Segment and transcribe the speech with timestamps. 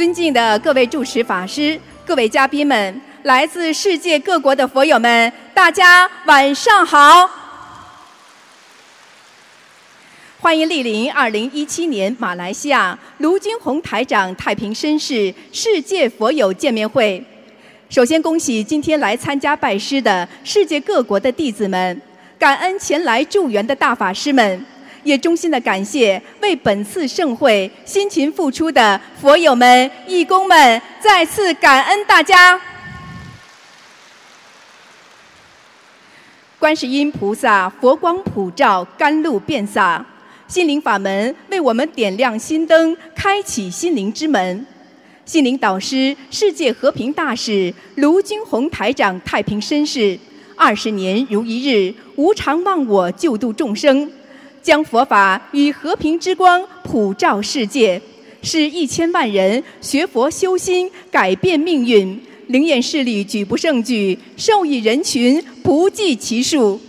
[0.00, 7.28] 尊敬的各位主持法师、各位嘉宾们、来自世界各国的佛友们，大家晚上好！
[10.40, 17.22] 欢迎莅临2017年马来西亚卢军宏台长太平绅士世界佛友见面会。
[17.90, 22.00] 首先恭喜今天来参加拜师的世界各国的弟子们，
[22.38, 24.64] 感恩前来助缘的大法师们。
[25.02, 32.60] 也衷心的感谢为本次盛会辛勤付出的佛友们、义工们，再次感恩大家。
[36.58, 40.04] 观世音菩萨佛光普照，甘露遍洒，
[40.46, 44.66] 心灵法门为我们点亮心灯，开启心灵之门。
[45.24, 50.18] 心灵导师、世界和平大使卢军宏台长太平绅士，
[50.54, 54.10] 二十年如一日，无常忘我，救度众生。
[54.62, 58.00] 将佛法与和平之光普照世界，
[58.42, 62.20] 使一千万人学佛修心，改变命运。
[62.48, 66.80] 灵验事例举不胜举，受益人群不计其数。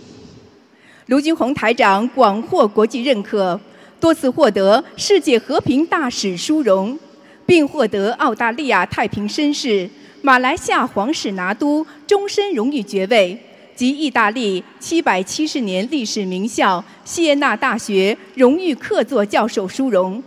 [1.06, 3.60] 卢军宏台长广获国际认可，
[4.00, 6.98] 多次获得世界和平大使殊荣，
[7.46, 9.88] 并获得澳大利亚太平绅士、
[10.20, 13.38] 马来西亚皇室拿督终身荣誉爵位。
[13.82, 20.22] 及意大利七百七十年历史名校锡耶纳大学荣誉客座教授殊荣，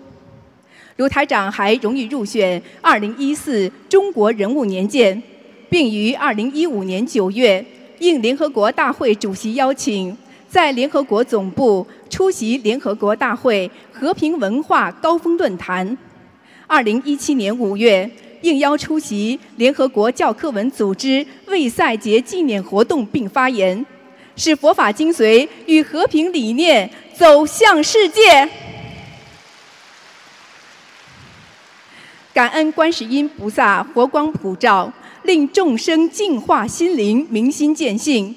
[0.98, 5.24] 卢台长还荣誉入选二零一四中国人物年鉴，
[5.70, 7.66] 并于二零一五年九月
[8.00, 10.18] 应联合国大会主席邀请，
[10.50, 15.98] 在联合国总部出席联合国大会和平文化高峰论坛。
[16.68, 18.12] 二零一七年五月。
[18.46, 23.84] 应邀出席联合国教科文组织卫赛节纪念活动并发言，
[24.36, 28.48] 使佛法精髓与和平理念走向世界。
[32.32, 38.36] 感恩观世音菩萨佛光普照，令众生净化心灵，明心见性。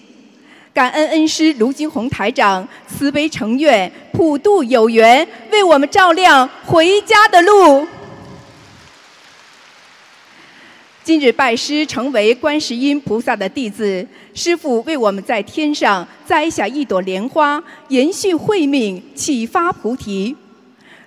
[0.73, 7.87] 感恩恩师卢金红台长慈悲成愿，普渡有缘，为我们照亮回家的路。
[11.09, 14.07] 今日拜师，成为观世音菩萨的弟子。
[14.35, 20.37] 师父为我们在天上栽下一朵莲花，延续慧命，启发菩提。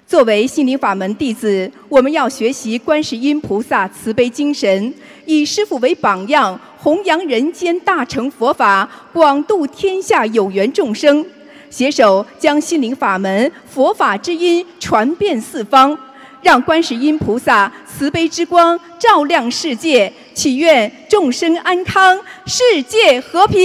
[0.07, 4.91] 作为心灵法门弟子，我们要学习观世音菩萨慈悲精神，
[5.27, 11.23] 以师父为榜样，弘扬人间大乘佛法，广度天下有缘众生，
[11.69, 15.95] 携手将心灵法门、佛法之音传遍四方。
[16.41, 23.61] 让观世音菩萨慈悲之光照亮世界，祈愿众生安康，世界和平。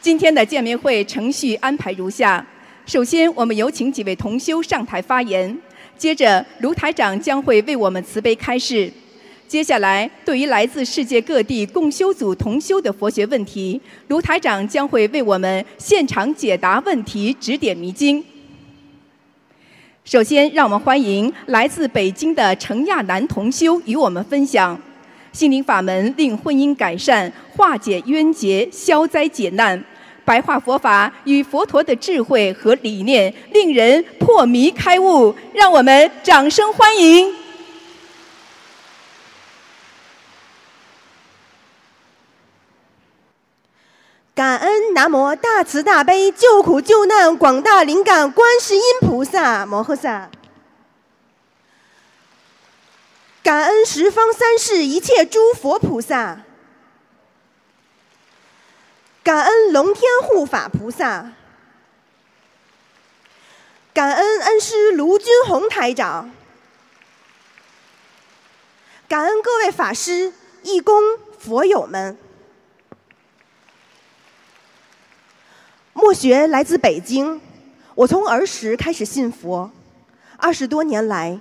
[0.00, 2.46] 今天的见面会程序安排如下：
[2.86, 5.52] 首先，我们有请几位同修上台发言；
[5.98, 8.88] 接着，卢台长将会为我们慈悲开示；
[9.48, 18.24] 接下来，对于来自世界各地共修组同修的佛学问题，卢台长将会为我们现场解答问题，指点迷津。
[20.10, 24.76] 首先，让我们欢迎来自北京的程亚楠同修与我们分享
[25.30, 29.80] 心灵法门，令婚姻改善，化解冤结，消灾解难。
[30.24, 35.32] 白话佛法与佛陀的智慧和理念，令人破迷开悟。
[35.54, 37.32] 让我们掌声欢迎。
[44.40, 50.30] 感恩南无大慈大悲救苦救难广大灵感观世音菩萨摩诃萨，
[53.42, 56.40] 感恩十方三世一切诸佛菩萨，
[59.22, 61.32] 感恩龙天护法菩萨，
[63.92, 66.30] 感恩恩师卢军宏台长，
[69.06, 70.98] 感恩各位法师、义工、
[71.38, 72.16] 佛友们。
[76.02, 77.38] 莫学来自北京，
[77.94, 79.70] 我从儿时开始信佛，
[80.38, 81.38] 二十多年来，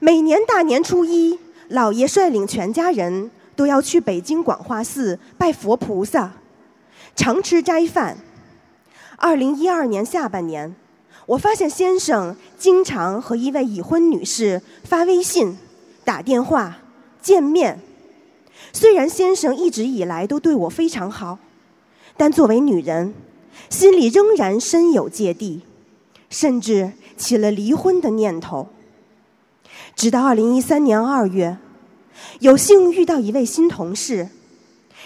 [0.00, 1.38] 每年大年初一，
[1.70, 6.34] 姥爷率领全家人都要去北京广化寺拜佛菩萨，
[7.16, 8.18] 常吃斋饭。
[9.16, 10.76] 二零一二年下半年，
[11.24, 15.56] 我发现先生经常和一位已婚女士发微信、
[16.04, 16.76] 打电话、
[17.22, 17.80] 见面。
[18.74, 21.38] 虽然先生一直以来都对我非常好，
[22.18, 23.14] 但作为女人。
[23.68, 25.62] 心里仍然深有芥蒂，
[26.30, 28.68] 甚至起了离婚的念头。
[29.94, 31.58] 直到二零一三年二月，
[32.40, 34.28] 有幸遇到一位新同事，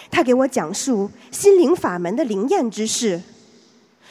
[0.09, 3.21] 他给我讲述心灵法门的灵验之事，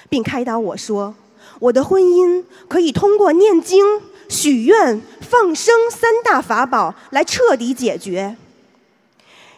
[0.09, 1.15] 并开导我说
[1.61, 3.85] ：“我的婚姻可以通过念经、
[4.29, 8.37] 许愿、放生三大法宝来彻底解决。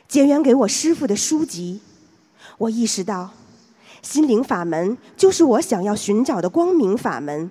[0.06, 1.80] 结缘给我师傅的书籍，
[2.58, 3.30] 我意识到，
[4.02, 7.50] 心灵法门就是我想要寻找的光明法门。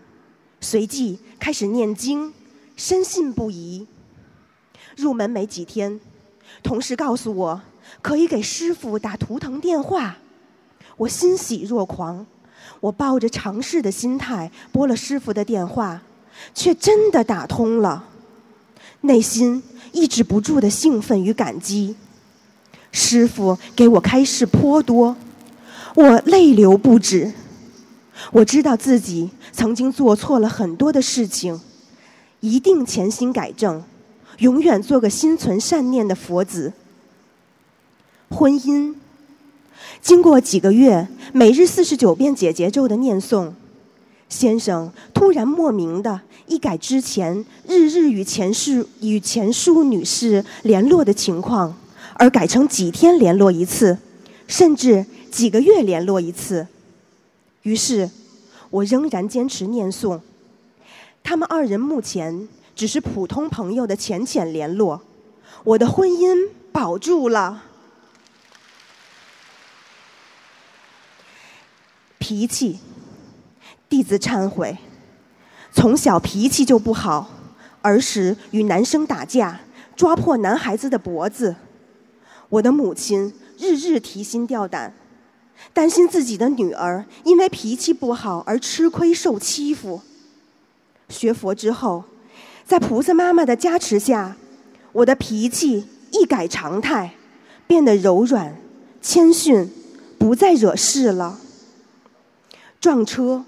[0.60, 2.34] 随即开始念经，
[2.76, 3.86] 深信不疑。
[4.96, 6.00] 入门没几天，
[6.64, 7.62] 同事告诉我
[8.02, 10.18] 可以给师傅打图腾电话，
[10.98, 12.26] 我欣喜若狂。
[12.80, 16.02] 我抱着尝试的心态拨了师傅的电话，
[16.54, 18.06] 却真的打通了，
[19.02, 21.96] 内心抑制不住的兴奋与感激。
[22.92, 25.16] 师傅给我开示颇多，
[25.98, 27.34] 我泪流不止。
[28.32, 31.60] 我知道自己曾经做错了很多的事情，
[32.40, 33.84] 一定潜心改正，
[34.38, 36.74] 永远做个心存善念的佛子。
[38.30, 38.94] 婚姻。
[40.00, 43.54] 经过几个月每日四十九遍解结咒的念诵，
[44.30, 51.76] 先生突然莫名的一改之前日日与前世与前淑女士联络的情况，
[52.14, 53.98] 而改成几天联络一次，
[54.48, 56.68] 甚至几个月联络一次。
[57.64, 58.10] 于是，
[58.70, 60.22] 我仍然坚持念诵。
[61.22, 65.02] 他们二人目前只是普通朋友的浅浅联络，
[65.64, 67.64] 我的婚姻保住了。
[72.18, 72.80] 脾气，
[73.90, 74.78] 弟子忏悔。
[75.74, 77.30] 从小脾气就不好，
[77.82, 79.60] 儿时与男生打架，
[79.96, 81.56] 抓破男孩子的脖子。
[82.50, 84.94] 我的母亲日日提心吊胆，
[85.74, 90.01] 担心自己的女儿因为脾气不好而吃亏受欺负。
[91.09, 92.04] 学佛之后，
[92.65, 94.36] 在菩萨妈妈的加持下，
[94.92, 97.15] 我的脾气一改常态，
[97.65, 98.56] 变得柔软、
[99.01, 99.69] 谦逊，
[100.19, 101.39] 不再惹事了。
[102.80, 103.44] 撞车，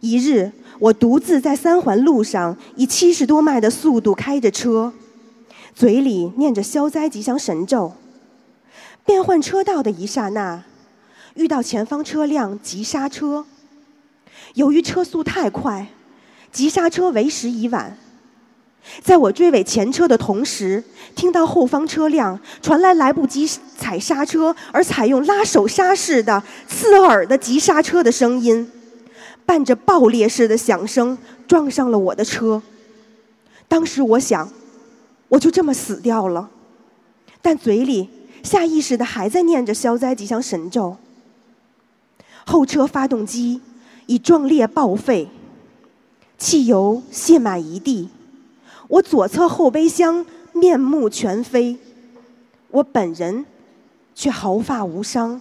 [0.00, 4.94] 一日我独自在三环路上以七十多迈的速度开着车，
[5.74, 7.92] 嘴里念着消灾吉祥神咒。
[9.06, 10.64] 变换车道的一刹那，
[11.34, 13.46] 遇到前方车辆急刹车，
[14.54, 15.86] 由于车速太快，
[16.50, 17.96] 急刹车为时已晚。
[19.02, 20.82] 在我追尾前车的同时，
[21.14, 28.70] 听到后方车辆传来来不及踩刹车而采用拉手刹式的刺耳的急刹车的声音，
[29.44, 31.16] 伴着爆裂式的响声
[31.46, 32.60] 撞上了我的车。
[33.68, 34.48] 当时我想，
[35.28, 36.48] 我就这么死掉了，
[37.42, 38.08] 但嘴里
[38.46, 40.96] 下意识的还在念着消灾吉祥神咒。
[42.46, 43.60] 后车发动机
[44.06, 45.28] 已壮烈报废，
[46.38, 48.08] 汽油泄满一地。
[48.88, 51.76] 我左侧后备箱面目全非，
[52.70, 53.44] 我本人
[54.14, 55.40] 却毫发无伤。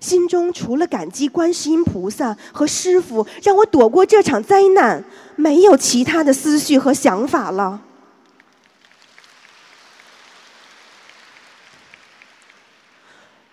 [0.00, 5.04] 心中除了感激观世音菩萨和师傅让我躲过这场灾难，
[5.36, 7.82] 没有其他的思绪和想法了。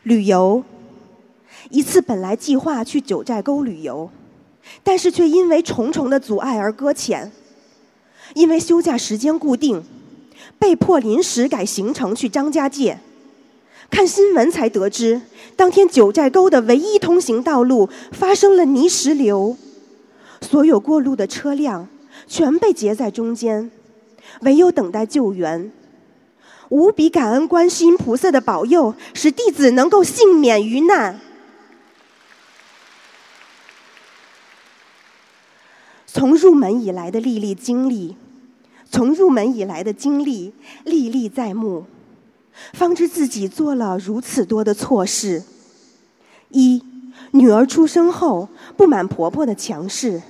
[0.07, 0.63] 旅游，
[1.69, 4.09] 一次本来计划去九寨沟旅游，
[4.81, 7.29] 但是却因为重重的阻碍而搁浅。
[8.33, 9.83] 因为休假时间固定，
[10.57, 12.99] 被迫临时改行程去张家界。
[13.89, 15.19] 看新闻才得知，
[15.57, 19.57] 当天九寨沟的唯一通行道路发生了泥石流，
[20.39, 21.85] 所有过路的车辆
[22.27, 23.69] 全被截在中间，
[24.39, 25.69] 唯有等待救援。
[26.69, 31.19] 无比感恩观世音菩萨的保佑，使弟子能够幸免于难。
[36.05, 38.17] 从入门以来的历历经历，
[38.89, 41.85] 从入门以来的经历历历在目，
[42.73, 45.43] 方知自己做了如此多的错事：
[46.49, 46.81] 一，
[47.31, 50.21] 女儿出生后不满婆婆的强势，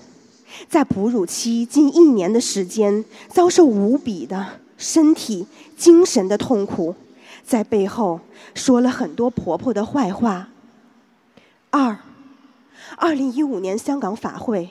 [0.67, 6.95] 在哺乳期近一年的时间，遭受无比的身体、精神的痛苦，
[7.43, 8.19] 在背后
[8.53, 10.47] 说了很多婆婆的坏话；
[11.71, 11.97] 二，
[12.95, 14.69] 二零一五年香港法会。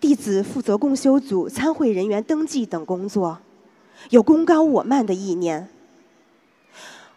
[0.00, 3.38] 弟子负责共修组参会人员登记等工作，
[4.10, 5.68] 有功高我慢的意念。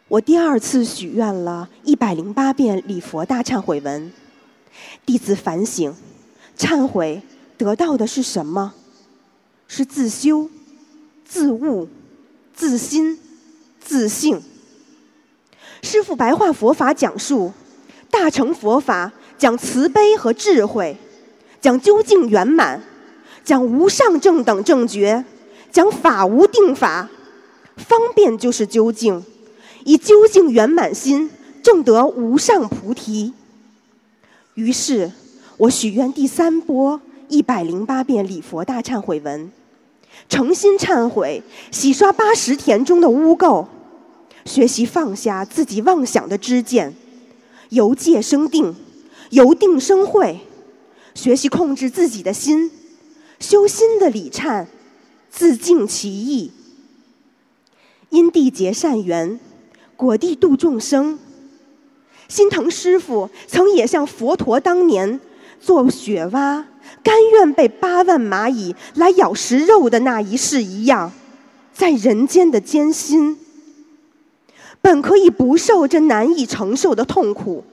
[0.08, 4.14] 我第二次许愿了一百零八遍礼佛大忏悔文，
[5.06, 5.96] 弟子反省、
[6.56, 7.24] 忏悔，
[7.58, 8.74] 得到的是什么？
[9.68, 10.48] 是自修、
[11.26, 11.88] 自悟、
[12.54, 13.20] 自心、
[13.80, 14.42] 自信。
[15.82, 17.52] 师父白话佛法讲述，
[18.10, 20.98] 大乘佛法讲慈悲和智慧。
[21.60, 22.82] 讲究竟圆满，
[23.44, 25.24] 讲无上正等正觉，
[25.72, 27.08] 讲法无定法，
[27.78, 29.24] 方便就是究竟，
[29.86, 31.30] 以究竟圆满心
[31.62, 33.34] 正得无上菩提。
[34.56, 35.12] 于是，
[35.58, 39.52] 我许愿第三波一百零八遍礼佛大忏悔文，
[40.32, 43.68] 诚心忏悔，洗刷八十田中的污垢，
[44.46, 46.96] 学习放下自己妄想的知见，
[47.68, 48.74] 由戒生定，
[49.32, 50.40] 由定生慧，
[51.14, 52.72] 学习控制自己的心，
[53.42, 54.68] 修心的礼忏，
[55.30, 56.54] 自净其意，
[58.10, 59.38] 因地结善缘，
[59.98, 61.20] 果地度众生。
[62.30, 65.20] 心疼师傅曾也像佛陀当年
[65.60, 66.68] 做雪蛙。
[67.04, 71.12] 甘愿被八万蚂蚁来咬食肉的那一世一样，
[71.74, 73.38] 在人间的艰辛，
[74.82, 77.64] 本可以不受这难以承受的痛苦。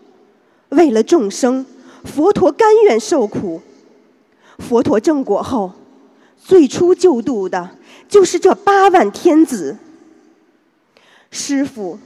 [0.70, 1.64] 为了众生，
[2.04, 3.60] 佛陀甘愿受苦。
[4.58, 5.72] 佛陀正果后，
[6.36, 7.70] 最初救度的
[8.08, 9.76] 就是这八万天子。
[11.30, 11.98] 师傅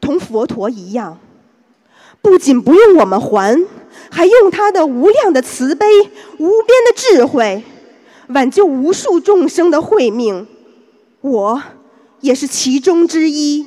[0.00, 1.18] 同佛陀一样，
[2.22, 3.66] 不仅不用我们还。
[4.10, 5.86] 还用他的无量的慈悲、
[6.38, 7.62] 无边的智慧，
[8.28, 10.46] 挽救无数众生的慧命，
[11.20, 11.62] 我
[12.20, 13.66] 也是其中之一。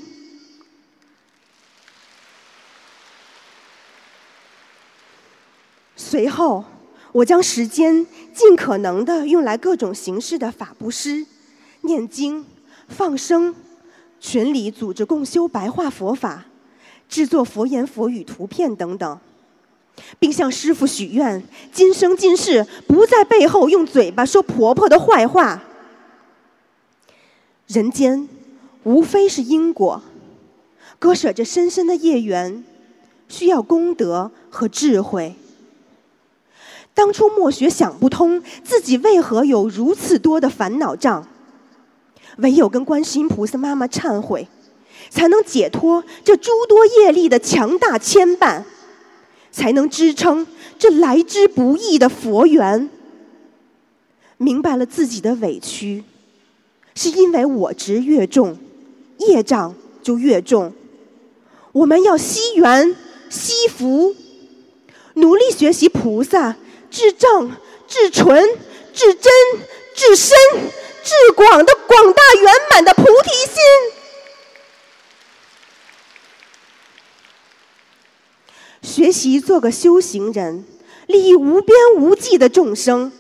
[5.96, 6.66] 随后，
[7.14, 11.26] 我将时间尽可能的用来各种形式的法布施、
[11.82, 12.46] 念经、
[12.90, 13.56] 放生、
[14.20, 16.46] 群里组织共修白话佛法、
[17.08, 19.20] 制作佛言佛语图片等等。
[20.20, 25.64] 并向师傅许愿，今生今世不在背后用嘴巴说婆婆的坏话。
[27.68, 28.28] 人间
[28.84, 30.02] 无非是因果，
[31.00, 32.64] 割舍着深深的业缘，
[33.28, 35.36] 需要功德和智慧。
[36.94, 41.26] 当初莫学想不通自己为何有如此多的烦恼障，
[42.38, 44.48] 唯有跟观世音菩萨妈妈忏悔，
[45.10, 48.64] 才能解脱这诸多业力的强大牵绊。
[49.52, 50.48] 才能支撑
[50.80, 52.90] 这来之不易的佛缘。
[54.38, 56.04] 明白了自己的委屈，
[56.96, 58.58] 是因为我执越重，
[59.18, 60.74] 业障就越重。
[61.74, 62.96] 我们要惜缘、
[63.30, 64.16] 惜福，
[65.14, 66.56] 努力学习菩萨
[66.90, 67.52] 至正、
[67.88, 68.44] 至纯、
[68.94, 69.32] 至真、
[69.94, 70.36] 至深、
[71.04, 74.01] 至广的广大圆满的菩提心。
[78.82, 80.66] 学习做个修行人，
[81.06, 83.12] 利益无边无际的众生。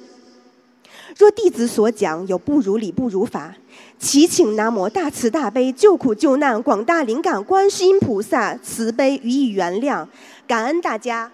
[1.17, 3.55] 若弟子所讲有不如理、不如法，
[3.99, 10.07] 祈请南无大慈大悲救苦救难广大灵感观世音菩萨慈悲予以原谅，
[10.47, 11.31] 感恩大家。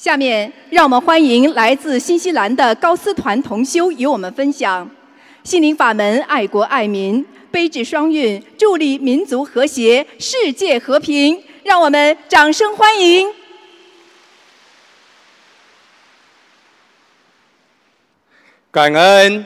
[0.00, 4.90] 下面让我们欢迎来自新西兰的高斯团同修与我们分享
[5.44, 11.44] 心灵法门，爱国爱民，悲智双运，助力民族和谐，世界和平。
[11.64, 13.28] 让我们掌声欢迎！
[18.70, 19.44] 感恩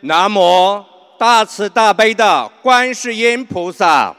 [0.00, 0.84] 南无
[1.18, 4.14] 大慈大悲的观世音菩萨，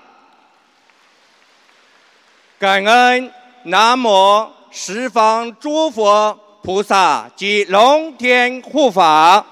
[2.58, 3.32] 感恩
[3.66, 4.57] 南无。
[4.80, 9.44] 十方诸佛菩萨及龙天护法，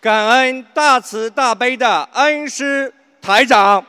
[0.00, 3.86] 感恩大慈大悲的恩师台长，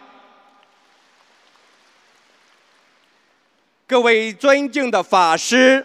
[3.88, 5.84] 各位尊敬的法师、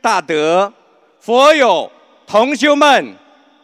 [0.00, 0.72] 大德、
[1.20, 1.92] 佛友、
[2.26, 3.14] 同修们，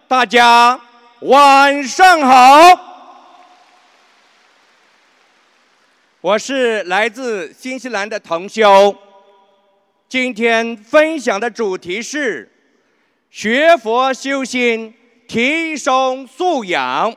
[0.07, 0.79] 大家
[1.21, 2.88] 晚上好。
[6.28, 8.94] 我是来自新西兰的同修，
[10.11, 12.52] 今天分享的主题是
[13.30, 14.92] 学佛修心，
[15.26, 17.16] 提升素养，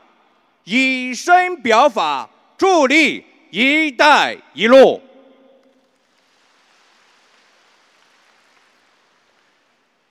[0.63, 5.01] 以身表法，助力“一带一路”。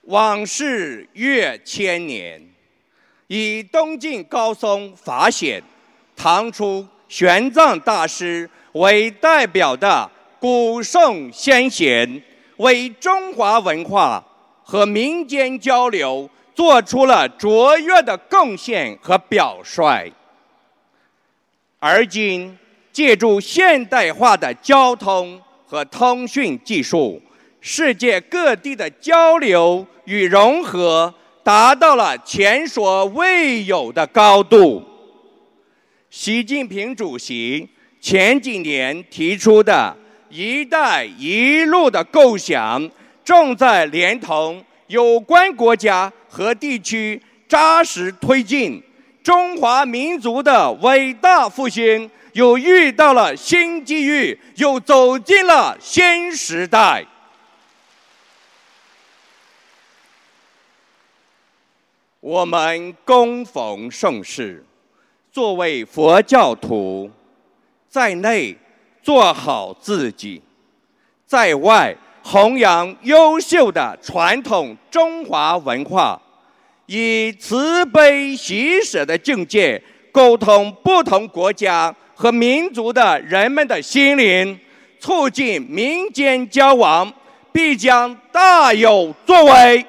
[0.05, 2.39] 往事越千年，
[3.25, 5.63] 以东晋高僧法显、
[6.15, 8.47] 唐初玄奘大师。
[8.73, 10.09] 为代表的
[10.39, 12.23] 古圣先贤，
[12.57, 14.23] 为中华文化
[14.63, 20.11] 和民间交流做出了卓越的贡献和表率。
[21.79, 22.57] 而今，
[22.93, 27.21] 借助现代化的交通和通讯技术，
[27.59, 31.13] 世界各地的交流与融合
[31.43, 34.81] 达到了前所未有的高度。
[36.09, 37.67] 习近平主席。
[38.01, 39.95] 前几年提出的
[40.27, 42.89] 一带一路的构想，
[43.23, 48.81] 正在连同有关国家和地区扎实推进
[49.21, 57.05] 中华民族的伟大复兴又遇到了新机遇，又走进了新时代。
[62.19, 64.65] 我们恭逢盛世，
[65.31, 67.09] 作为佛教徒，
[67.91, 68.55] 在内
[69.03, 70.41] 做好自己，
[71.27, 71.93] 在外
[72.23, 76.21] 弘扬优秀的传统中华文化，
[76.85, 79.83] 以慈悲喜舍的境界
[80.13, 84.57] 沟通不同国家和民族的人们的心灵，
[84.97, 87.13] 促进民间交往，
[87.51, 89.85] 必将大有作为。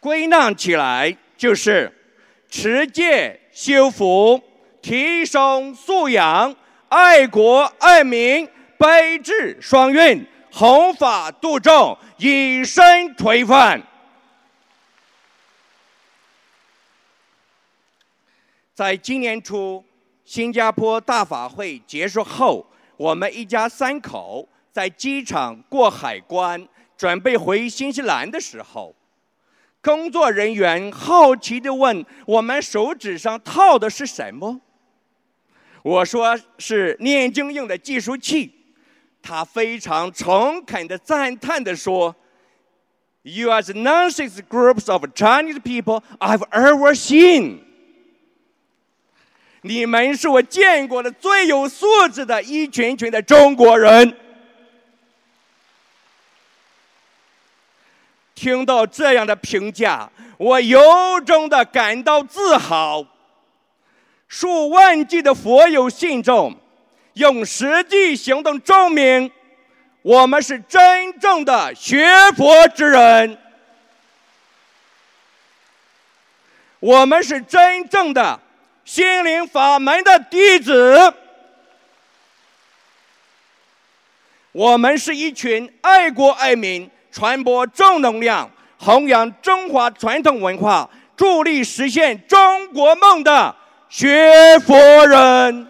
[0.00, 1.92] 归纳起来就是
[2.48, 4.42] 持戒修福、
[4.80, 6.54] 提升素养、
[6.88, 13.82] 爱国爱民、悲智双运、弘法度众、以身垂范。
[18.72, 19.84] 在今年初，
[20.24, 22.64] 新加坡大法会结束后，
[22.96, 26.66] 我们一家三口在机场过海关，
[26.96, 28.94] 准备回新西兰的时候。
[29.82, 34.60] 工作人员好奇地问：“我们手指上套的是什么？”
[35.82, 38.52] 我说：“是念经用的计数器。”
[39.22, 42.14] 他非常诚恳地赞叹地说
[43.22, 47.60] ：“You are the nicest groups of Chinese people I've ever seen。”
[49.62, 54.16] 你们是我见过的最有素质的一群群的中国人。
[58.40, 63.04] 听到这样的评价，我由衷的感到自豪。
[64.28, 66.56] 数万计的佛友信众，
[67.12, 69.30] 用实际行动证明，
[70.00, 73.36] 我们是真正的学佛之人，
[76.78, 78.40] 我们是真正的
[78.86, 81.12] 心灵法门的弟子，
[84.52, 86.90] 我们是一群爱国爱民。
[87.10, 93.54] 传播正能量，弘扬中华传统文化，助力实现中国梦的
[93.88, 94.74] 学佛
[95.06, 95.66] 人，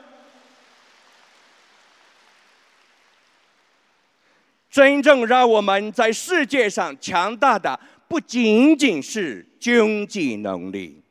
[4.70, 11.02] 真正让我们在世界上强大的不仅仅是经济能力，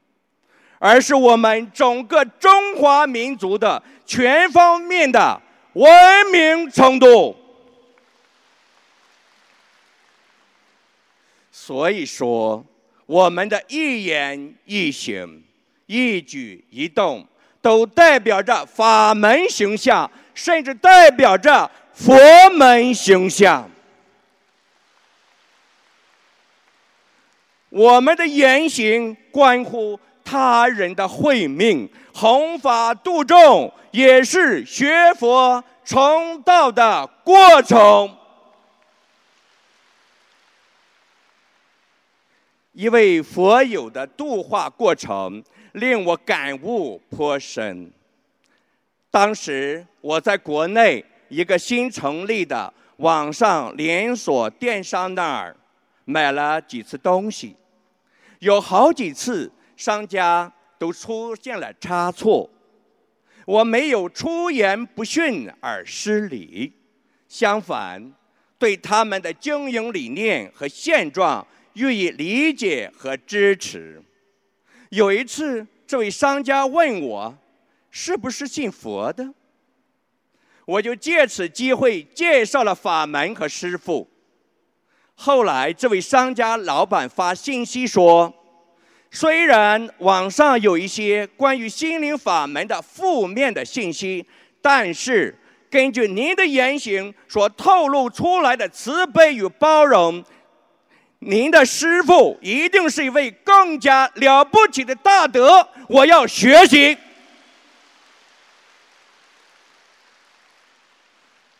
[0.78, 5.42] 而是我们整个中华民族的全方面的
[5.74, 5.92] 文
[6.32, 7.36] 明程度。
[11.70, 12.66] 所以说，
[13.06, 15.44] 我们的一言一行、
[15.86, 17.24] 一举一动，
[17.62, 22.18] 都代表着法门形象，甚至代表着佛
[22.58, 23.70] 门形象。
[27.70, 38.16] 我们的言行关乎他人的慧命，弘法度众也是学佛成道的过程。
[42.80, 47.92] 一位佛友的度化过程令我感悟颇深。
[49.12, 55.54] 当时我在国内一个新成立的网上连锁电商那儿
[56.06, 57.54] 买了几次东西，
[58.40, 62.50] 有好几次商家都出现了差错，
[63.46, 66.72] 我没有出言不逊而失礼，
[67.28, 68.14] 相反，
[68.58, 71.46] 对他们的经营理念和现状。
[71.74, 74.02] 予以理解和支持。
[74.90, 77.38] 有一次，这位商家问我
[77.92, 79.34] ：“是不是信佛的？”
[80.66, 84.08] 我就借此机会介绍了法门和师傅。
[85.16, 88.34] 后来，这位商家老板发信息说
[89.12, 94.26] ：“虽然网上有一些关于心灵法门的负面的信息，
[94.62, 95.36] 但是
[95.70, 100.24] 根据您的言行所透露出来的慈悲与包容。”
[101.20, 106.98] 您的师傅一定是一位更加了不起的大德，我要学习。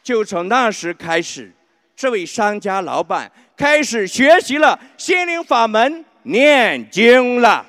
[0.02, 1.52] 就从那时开始，
[1.96, 7.66] 这位商家老板开始学习了心灵法门，念经了。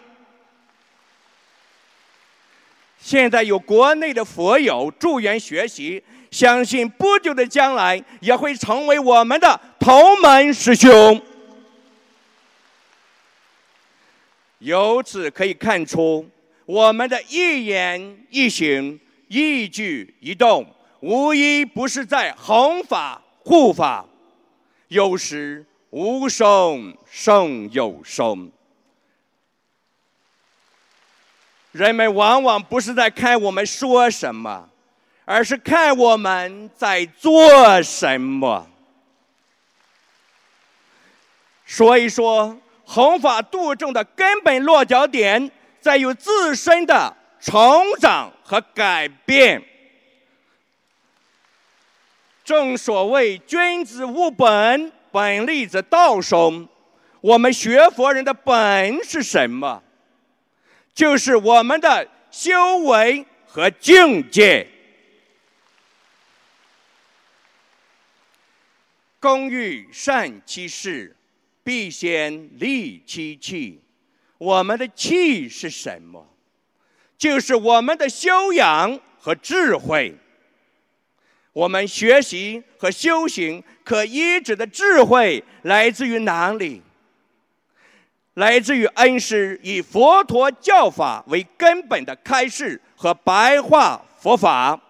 [3.00, 11.20] 现在有国内的佛友助缘学习，相信不久的将来也会成为我们的同门师兄。
[14.60, 16.28] 由此可以看出，
[16.64, 20.66] 我们的一言一行、一举一动，
[21.00, 24.06] 无一不是在弘法护法。
[24.88, 28.50] 有时无声胜有声。
[31.72, 34.68] 人们往往不是在看我们说什么，
[35.24, 38.68] 而是看我们在做什么。
[41.64, 42.58] 所以说，
[42.92, 45.48] 弘法度众的根本落脚点
[45.80, 49.62] 在于自身的成长和改变。
[52.44, 56.68] 正所谓“君子务本，本立则道生”。
[57.22, 59.84] 我们学佛人的本是什么？
[60.92, 64.66] 就是我们的修为和境界。
[69.20, 71.14] 工欲善其事，
[71.62, 73.80] 必先利其器。
[74.38, 76.26] 我们的气是什么？
[77.18, 80.16] 就是我们的修养和智慧。
[81.52, 86.80] 我们学习和修行可医治的智慧来自于哪里？
[88.34, 94.80] 来自于恩师以佛陀教法为根本的开示和白话佛法。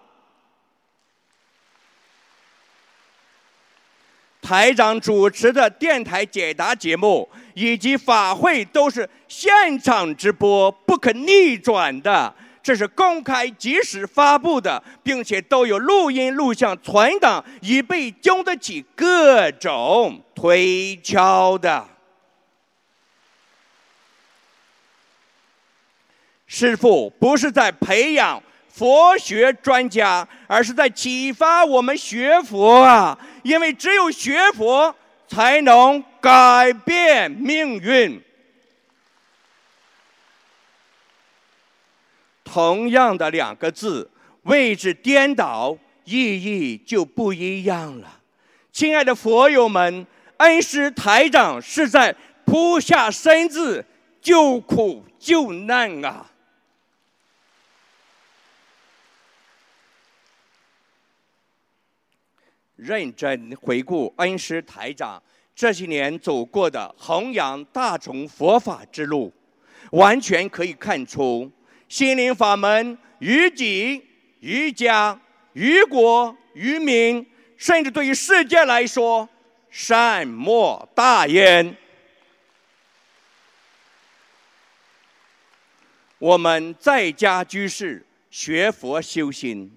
[4.51, 12.35] 台长主持的电台解答节目以及法会都是现场直播，不可逆转的。
[12.61, 21.87] 这是公开及时发布的，并且都有录音录像存档，以备经得起各种推敲的。
[26.45, 33.17] 师父不是在培养佛学专家，而是在启发我们学佛啊！
[33.43, 34.95] 因为只有学佛，
[35.27, 38.21] 才能改变命运。
[42.43, 44.09] 同样的两个字，
[44.43, 48.19] 位置颠倒，意义就不一样了。
[48.71, 50.07] 亲爱的佛友们，
[50.37, 53.85] 恩师台长是在扑下身子
[54.21, 56.30] 救苦救难啊！
[62.81, 65.21] 认真回顾恩师台长
[65.53, 69.31] 这些年走过的弘扬大众佛法之路，
[69.91, 71.51] 完全可以看出。
[71.87, 74.03] 心灵法门于己、
[74.39, 75.19] 于家、
[75.53, 77.23] 于国、于民，
[77.55, 79.29] 甚至对于世界来说，
[79.69, 81.77] 善莫大焉。
[86.17, 89.71] 我们在家居士学佛修心，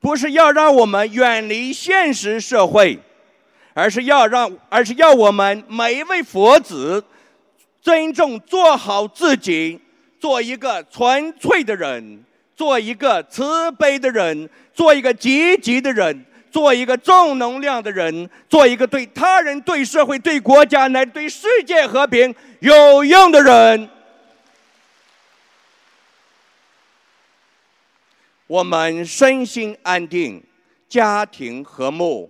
[0.00, 2.98] 不是要让我们远离现实社会，
[3.74, 7.04] 而是要让，而是要我们每一位佛子
[7.80, 9.80] 尊重做好自己。
[10.20, 12.24] 做一个纯粹的人，
[12.56, 23.88] 做一个慈悲的人，做一个积极的人，做一个正能量的人，做一个对他人、对社会、对国家乃至对世界和平有用的人。
[28.48, 30.42] 我们身心安定，
[30.88, 32.28] 家庭和睦，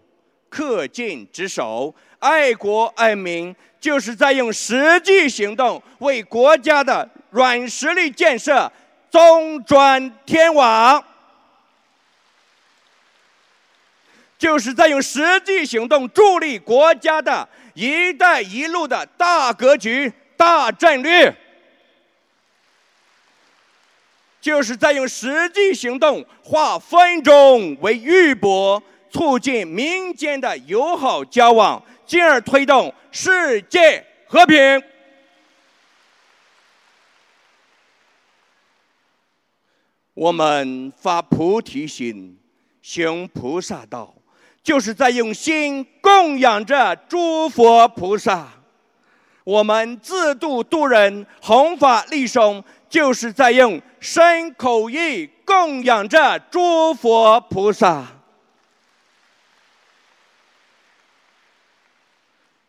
[0.51, 7.09] 恪尽职守，爱国爱民，就是在用实际行动为国家的。
[7.31, 8.73] 软实力建设，
[9.11, 11.05] 中转天网，
[14.39, 21.37] 就是在用实际行动助力国家的一带一路的大格局、大战略，
[24.49, 34.83] 就是在用实际行动化分钟为玉帛，促进民间的友好交往，进而推动世界和平。
[40.15, 42.39] 我们发菩提心，
[42.81, 44.15] 行菩萨道，
[44.63, 48.49] 就是在用心供养着诸佛菩萨。
[49.45, 58.07] 我们自度度人，弘法利生，就是在用身口意供养着诸佛菩萨。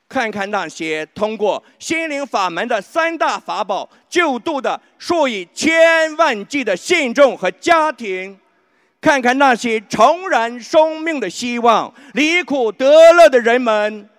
[0.07, 8.35] 看看那些通过心灵法门的三大法宝救度的数以千万计的信众和家庭，
[8.99, 14.09] 看看那些重燃生命的希望、离苦得乐的人们，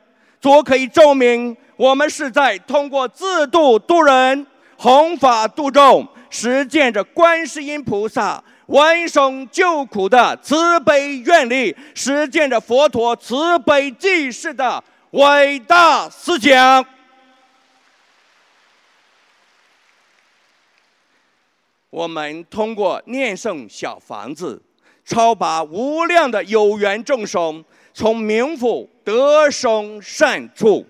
[0.40, 4.46] 足可以证明我们是在通过自度度人、
[4.82, 14.82] 弘法度众，实践着观世音菩萨闻声救苦的慈悲愿力，实践着佛陀慈悲济世的。
[15.10, 16.82] 伟大思想，
[21.90, 24.62] 我们通过念诵小房子，
[25.04, 27.62] 超拔无量的有缘众生，
[27.92, 30.86] 从冥府得生善处，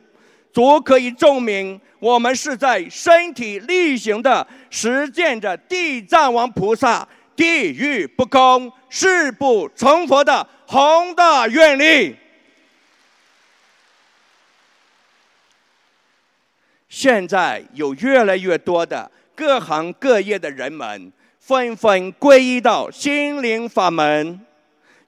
[0.52, 12.16] 足可以证明我们是在身体力行的实践着地藏王菩萨“地狱不空，誓不成佛”的宏大愿力。
[16.88, 24.40] 现在有越来越多的各行各业的人们纷纷皈依到心灵法门，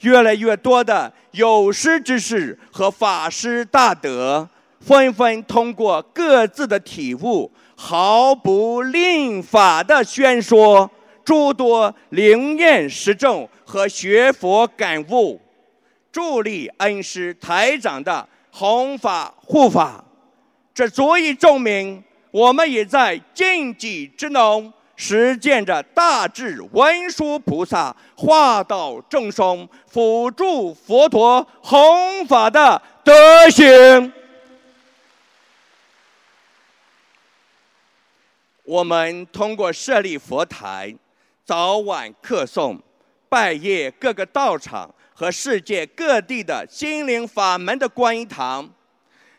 [0.01, 4.49] 越来越多的有识之士和法师大德
[4.85, 10.91] 纷纷通过各自的体悟，毫不吝法的宣说
[11.25, 15.41] 诸多灵验实证和学佛感悟，
[16.11, 20.05] 助力恩师台长的弘法护法。
[20.75, 34.13] 这足以证明，我们也在尽己之能，实践着大智文殊菩萨化道众生、辅助佛陀弘法的德行。
[38.73, 40.95] 我们通过设立佛台、
[41.45, 42.79] 早晚课诵、
[43.29, 48.67] 拜谒各个道场和世界各地的心灵法门的观音堂。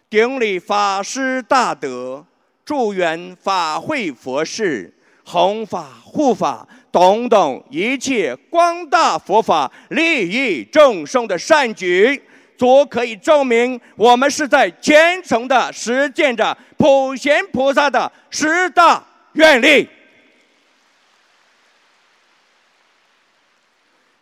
[0.08, 2.24] 顶礼法师大德，
[2.64, 4.94] 祝愿法会佛事、
[5.26, 12.22] 弘法护法等等一切光大佛法利益众生的善举，
[12.56, 19.90] 足可以证明我们是在虔诚的实践着普贤菩萨的十大愿力。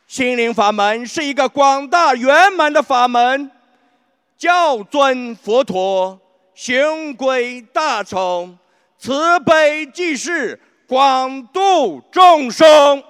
[0.07, 3.49] 心灵法门是一个广大圆满的法门。
[4.37, 6.19] 教尊佛陀，
[6.55, 8.57] 行归大乘，
[8.97, 13.03] 慈悲济世，广度众生。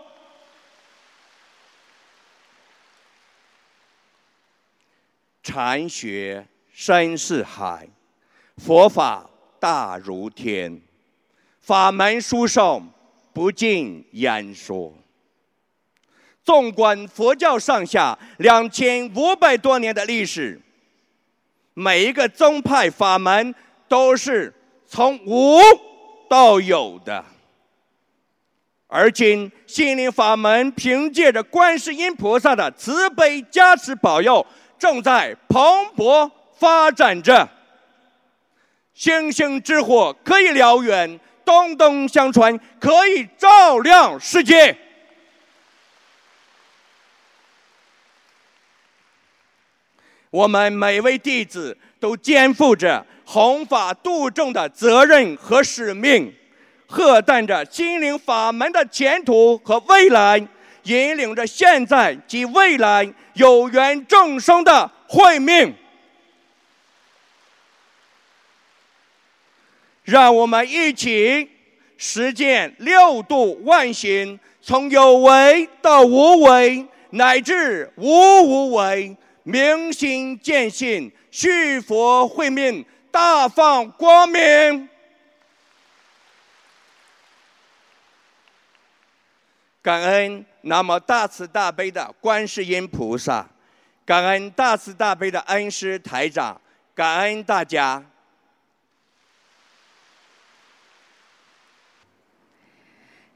[5.42, 7.88] 禅学深似海，
[8.58, 10.82] 佛法大如天，
[11.62, 12.89] 法门殊胜，
[13.32, 14.93] 不尽言说。
[16.43, 20.60] 纵观佛教上下两千五百多年的历史。
[21.74, 23.56] 每一个宗派法门
[23.88, 24.54] 都是
[24.86, 25.60] 从无
[26.30, 27.24] 到有的，
[28.88, 34.45] 而今心灵法门凭借着观世音菩萨的慈悲加持保佑，
[34.78, 35.63] 正在蓬
[35.95, 37.47] 勃发展着。
[38.93, 41.19] 星星之火可以燎原，
[41.52, 44.74] 东东相传可以照亮世界。
[50.30, 56.34] 我们每位弟子都肩负着弘法度众的责任和使命，
[56.88, 60.38] 贺担着心灵法门的前途和未来，
[60.84, 65.76] 引领着现在及未来有缘众生的慧命。
[70.04, 71.50] 让我们一起
[71.98, 79.16] 实践六度万行，从有为到无为，乃至无无为。
[79.44, 84.88] 明心见性，续佛慧命，大放光明。
[89.82, 93.50] 感恩那么大慈大悲的观世音菩萨，
[94.06, 96.62] 感恩大慈大悲的恩师台长，
[96.94, 98.04] 感恩大家。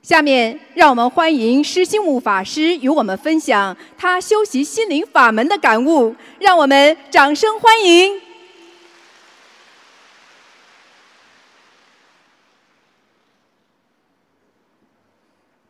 [0.05, 8.21] 下面，让我们欢迎施心悟法师与我们分享他修习心灵法门的感悟，让我们掌声欢迎。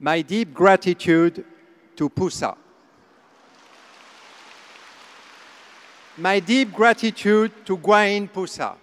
[0.01, 1.45] My deep gratitude
[1.95, 2.55] to Pusa.
[6.19, 8.73] My deep gratitude to Guain Pusa.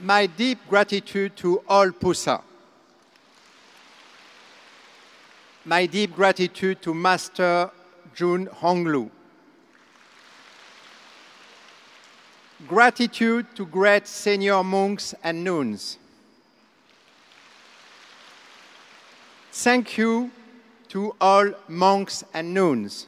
[0.00, 2.42] My deep gratitude to all Pusa.
[5.64, 7.70] My deep gratitude to Master
[8.14, 9.10] Jun Honglu.
[12.66, 15.98] Gratitude to great senior monks and nuns.
[19.52, 20.30] Thank you
[20.88, 23.06] to all monks and nuns.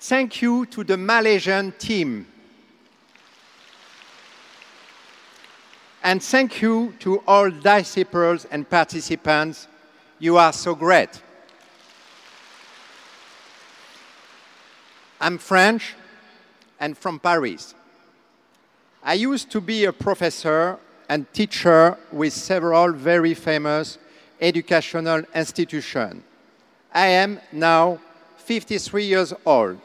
[0.00, 2.26] Thank you to the Malaysian team
[6.04, 9.68] And thank you to all disciples and participants.
[10.18, 11.22] You are so great.
[15.20, 15.94] I'm French
[16.80, 17.76] and from Paris.
[19.04, 20.76] I used to be a professor
[21.08, 23.98] and teacher with several very famous
[24.40, 26.24] educational institutions.
[26.92, 28.00] I am now
[28.38, 29.78] 53 years old.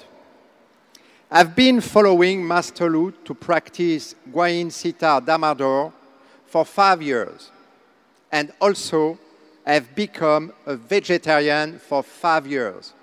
[1.29, 5.93] I've been following Master Lu to practice Guayin Sita Damador
[6.57, 7.51] for five years.
[8.31, 9.19] And also,
[9.63, 12.93] I've become a vegetarian for five years.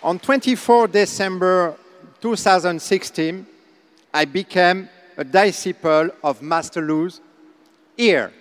[0.00, 1.76] On 24 December
[2.20, 3.44] 2016,
[4.12, 7.20] I became a disciple of Master Lu's
[7.96, 8.32] here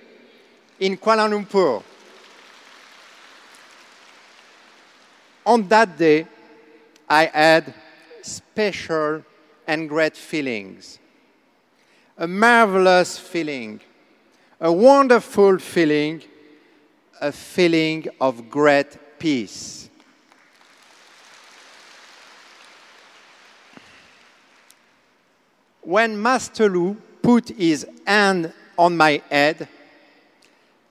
[0.79, 1.81] in Kuala Lumpur.
[5.47, 6.27] On that day,
[7.09, 7.73] I had
[8.21, 9.23] special
[9.67, 10.99] and great feelings.
[12.17, 13.81] A marvelous feeling,
[14.59, 16.21] a wonderful feeling,
[17.19, 19.89] a feeling of great peace.
[25.81, 29.67] When Master Lu put his hand on my head,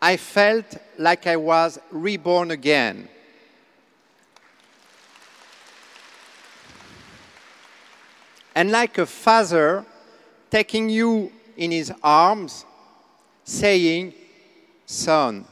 [0.00, 3.08] I felt like I was reborn again.
[8.54, 9.84] And like a father
[10.50, 12.64] taking you in his arms,
[13.44, 14.12] saying,
[14.86, 15.44] Son,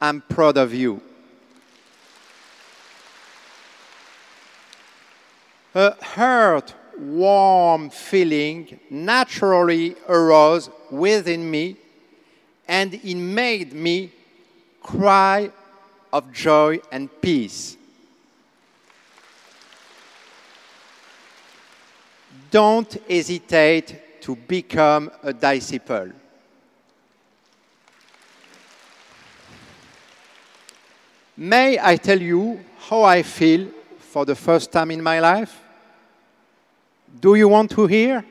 [0.00, 1.02] I'm proud of you.
[5.74, 11.76] A hurt, warm feeling naturally arose within me,
[12.66, 14.10] and it made me
[14.82, 15.50] cry
[16.12, 17.76] of joy and peace.
[22.50, 26.10] Don't hesitate to become a disciple.
[31.36, 35.58] May I tell you how I feel for the first time in my life?
[37.18, 38.24] Do you want to hear?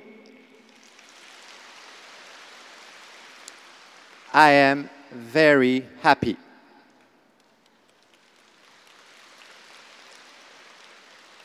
[4.34, 6.38] I am very happy.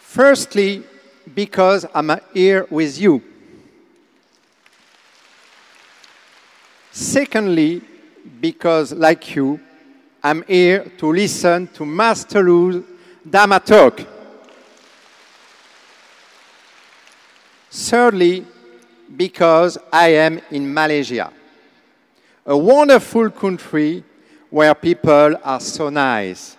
[0.00, 0.84] Firstly,
[1.32, 3.22] because I'm here with you.
[6.90, 7.82] Secondly,
[8.40, 9.60] because like you,
[10.22, 12.82] I'm here to listen to Master Lu's
[13.28, 14.00] Dhamma talk.
[17.70, 18.46] Thirdly,
[19.16, 21.32] because I am in Malaysia,
[22.46, 24.04] a wonderful country
[24.50, 26.56] where people are so nice.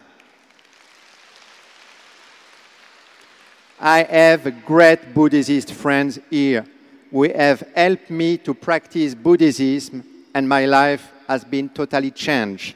[3.80, 6.66] I have great Buddhist friends here
[7.12, 12.76] who have helped me to practice Buddhism, and my life has been totally changed.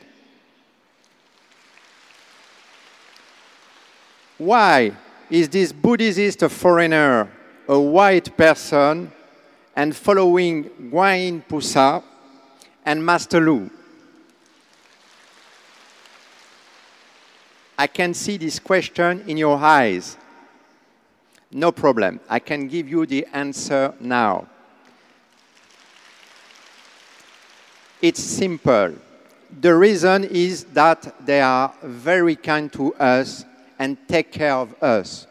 [4.38, 4.94] Why
[5.30, 7.30] is this Buddhist a foreigner,
[7.68, 9.12] a white person,
[9.76, 12.04] and following Guayin Pusa
[12.86, 13.70] and Master Lu?
[17.78, 20.18] I can see this question in your eyes.
[21.52, 22.20] No problem.
[22.30, 24.48] I can give you the answer now.
[28.02, 28.94] It's simple.
[29.60, 33.44] The reason is that they are very kind to us
[33.80, 35.26] and take care of us.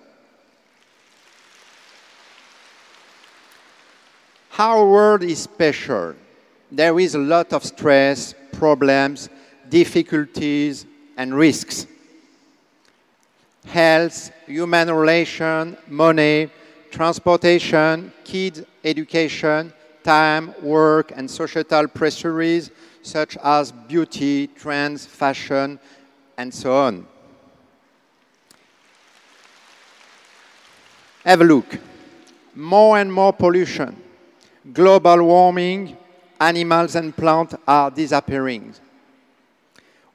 [4.58, 6.16] Our world is special.
[6.70, 9.28] There is a lot of stress, problems,
[9.68, 10.84] difficulties,
[11.16, 11.86] and risks
[13.68, 16.50] health, human relation, money,
[16.90, 22.70] transportation, kids' education, time, work, and societal pressures
[23.02, 25.78] such as beauty, trends, fashion,
[26.36, 27.06] and so on.
[31.24, 31.78] Have a look.
[32.54, 33.94] More and more pollution,
[34.72, 35.96] global warming,
[36.40, 38.74] animals and plants are disappearing.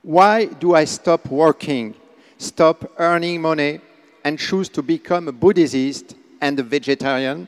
[0.02, 1.96] Why do I stop working
[2.44, 3.80] stop earning money
[4.24, 7.48] and choose to become a Buddhist and a vegetarian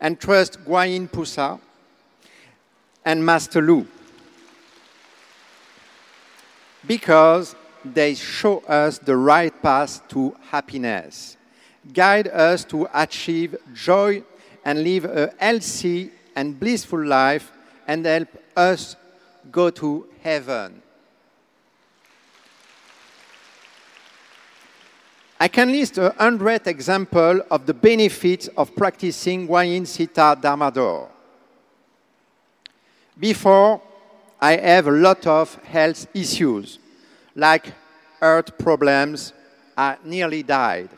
[0.00, 1.60] and trust Guayin Pusa
[3.04, 3.86] and Master Lu
[6.86, 11.36] because they show us the right path to happiness,
[11.92, 14.22] guide us to achieve joy
[14.64, 17.52] and live a healthy and blissful life,
[17.86, 18.96] and help us
[19.50, 20.82] go to heaven.
[25.38, 31.08] I can list a hundred examples of the benefits of practicing Guayin Sita Dharmador.
[33.18, 33.82] Before,
[34.40, 36.78] I have a lot of health issues,
[37.34, 37.72] like
[38.18, 39.34] heart problems.
[39.76, 40.88] I nearly died.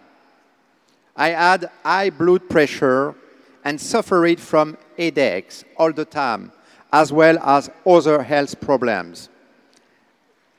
[1.16, 3.16] I had high blood pressure
[3.64, 6.52] and suffered from headaches all the time,
[6.92, 9.28] as well as other health problems.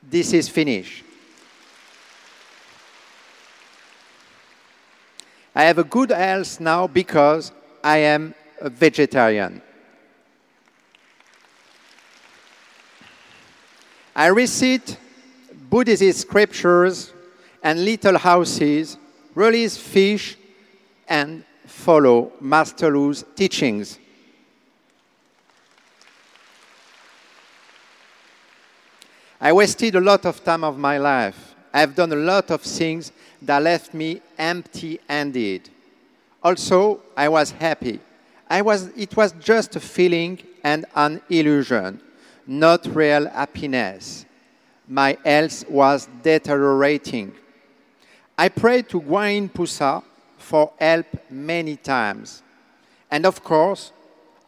[0.02, 1.04] This is finished.
[5.54, 9.62] I have a good health now because I am a vegetarian.
[14.14, 14.96] I recite
[15.70, 17.12] Buddhist scriptures
[17.62, 18.96] and little houses,
[19.34, 20.36] release fish,
[21.08, 23.98] and follow Master Lu's teachings.
[29.40, 31.49] I wasted a lot of time of my life.
[31.72, 33.12] I've done a lot of things
[33.42, 35.70] that left me empty-handed.
[36.42, 38.00] Also, I was happy.
[38.48, 42.00] I was, it was just a feeling and an illusion,
[42.46, 44.26] not real happiness.
[44.88, 47.32] My health was deteriorating.
[48.36, 50.02] I prayed to Guayin Pusa
[50.36, 52.42] for help many times.
[53.10, 53.92] And of course,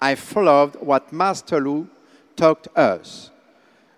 [0.01, 1.87] I followed what Master Lu
[2.35, 3.31] taught us.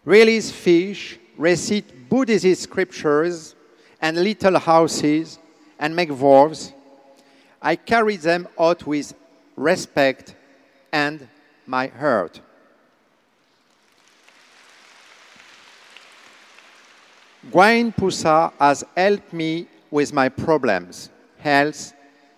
[0.04, 3.56] Release fish, recite Buddhist scriptures
[4.00, 5.40] and little houses,
[5.80, 6.72] and make vows.
[7.60, 9.12] I carry them out with
[9.56, 10.36] respect
[10.92, 11.26] and
[11.66, 12.40] my heart.
[17.50, 21.94] Guayin Pusa has helped me with my problems health,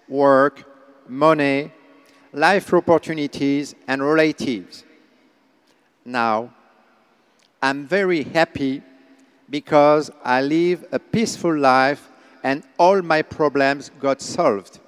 [0.09, 0.65] work,
[1.07, 1.71] money,
[2.33, 4.85] life opportunities, and relatives.
[6.03, 6.55] Now,
[7.61, 8.83] I'm very happy
[9.49, 12.09] because I live a peaceful life
[12.43, 14.81] and all my problems got solved.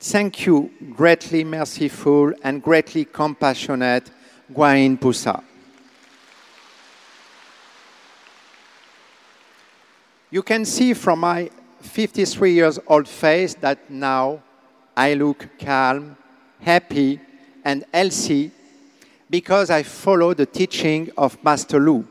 [0.00, 4.10] Thank you, greatly merciful and greatly compassionate
[4.52, 5.42] Guain Pusa.
[10.30, 11.50] You can see from my
[11.82, 14.42] 53 years old face that now
[14.96, 16.16] I look calm,
[16.60, 17.20] happy,
[17.64, 18.50] and healthy
[19.30, 22.06] because I follow the teaching of Master Lu.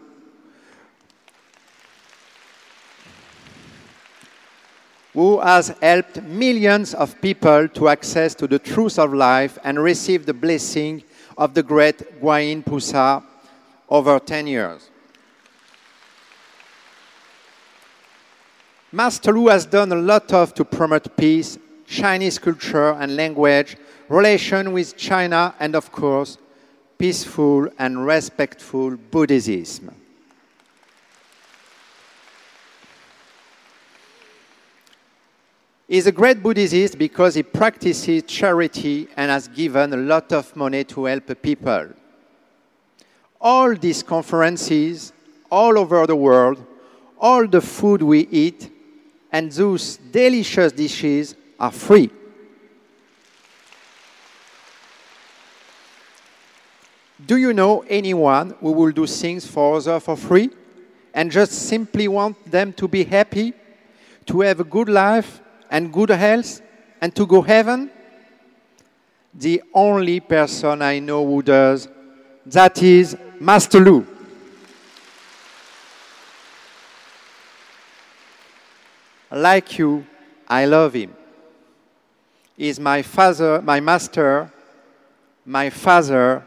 [5.14, 10.26] Who has helped millions of people to access to the truth of life and receive
[10.26, 11.04] the blessing
[11.38, 13.24] of the great Guayin Pusa
[13.90, 14.90] over 10 years.
[18.92, 23.78] Master Lu has done a lot of to promote peace, Chinese culture and language,
[24.12, 26.38] relation with China, and of course,
[26.98, 29.96] peaceful and respectful Buddhism.
[35.88, 40.84] He's a great Buddhist because he practices charity and has given a lot of money
[40.86, 41.90] to help people.
[43.40, 45.14] All these conferences,
[45.50, 46.64] all over the world,
[47.18, 48.72] all the food we eat,
[49.32, 52.10] and those delicious dishes are free.
[57.26, 60.50] Do you know anyone who will do things for others for free
[61.14, 63.54] and just simply want them to be happy,
[64.26, 66.62] to have a good life and good health,
[67.00, 67.92] and to go heaven?
[69.34, 71.88] The only person I know who does
[72.46, 74.06] that is Master Lu.
[79.32, 80.06] Like you,
[80.48, 81.16] I love him.
[82.58, 84.52] He's my father, my master,
[85.46, 86.46] my father,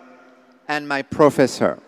[0.69, 1.79] and my professor.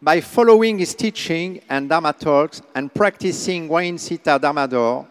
[0.00, 5.06] By following his teaching and Dharma talks and practicing Wain Sita Dharmador,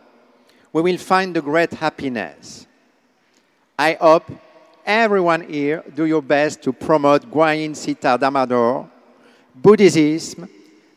[0.74, 2.68] we will find the great happiness.
[3.80, 4.30] I hope
[4.86, 8.90] everyone here do your best to promote Guayin Sita Dharmador,
[9.56, 10.50] Buddhism,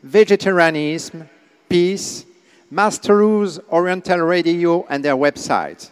[0.02, 1.28] vegetarianism,
[1.68, 2.26] peace,
[2.74, 5.90] Master Lu's Oriental Radio and their website.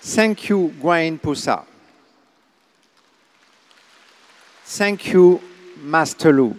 [0.00, 1.66] Thank you, Guayin Pusa.
[4.64, 5.42] Thank you,
[5.82, 6.54] Master.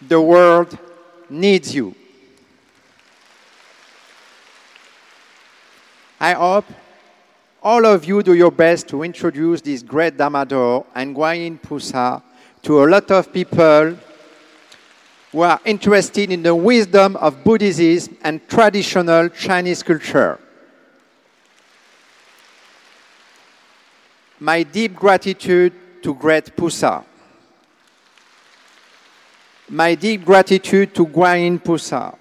[0.00, 0.78] The world
[1.28, 1.92] needs you.
[6.20, 6.66] I hope
[7.66, 12.22] all of you do your best to introduce this great Damador and Guayin Pusa
[12.62, 13.96] to a lot of people
[15.32, 20.38] who are interested in the wisdom of Buddhism and traditional Chinese culture.
[24.38, 25.72] My deep gratitude
[26.04, 27.04] to Great Pusa.
[29.68, 32.16] My deep gratitude to Guayin Pusa.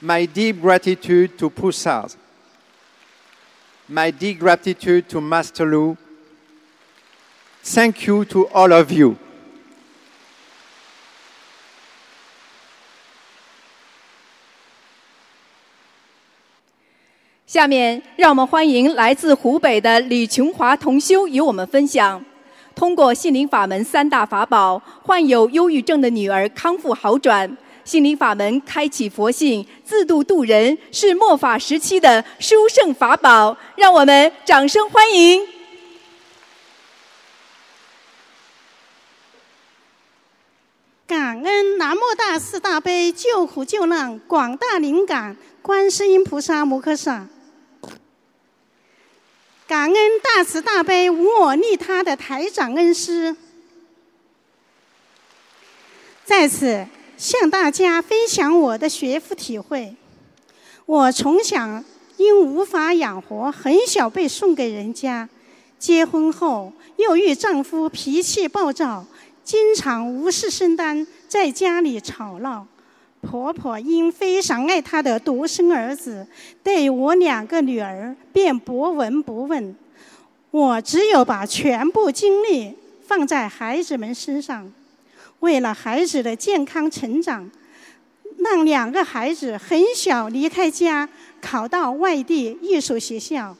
[0.00, 2.16] My deep gratitude to Pusas
[3.90, 5.96] my deep gratitude to Master Lu.
[7.64, 9.16] Thank you to all of you.
[17.46, 22.24] 下面让我们欢迎来自湖北的李琼华同修与我们分享，
[22.76, 27.56] 通过心灵法门三大法宝，患有忧郁症的女儿康复好转。
[27.84, 33.56] 心灵法门开启佛性，自度度人，是末法时期的殊胜法宝。
[33.76, 35.46] 让我们掌声欢迎！
[41.06, 47.26] 感恩南无大慈大悲救苦救难广大灵感观世音菩萨摩诃萨。
[49.66, 53.34] 感恩大慈大悲无我利他的台长恩师，
[56.24, 56.86] 在此
[57.20, 59.94] 向大家分享我的学佛体会。
[60.86, 61.84] 我从小
[62.16, 65.28] 因无法养活，很小被送给人家。
[65.78, 69.04] 结婚后又遇丈夫脾气暴躁，
[69.44, 72.66] 经常无事生担，在家里吵闹。
[73.20, 76.26] 婆婆因非常爱她的独生儿子，
[76.64, 79.76] 对我两个女儿便不闻不问。
[80.50, 82.74] 我只有把全部精力
[83.06, 84.72] 放在孩子们身上，
[85.40, 87.50] 为了孩子的健康成长，
[88.38, 91.08] 让两个孩子很小离开家，
[91.40, 93.56] 考到外地艺术学校。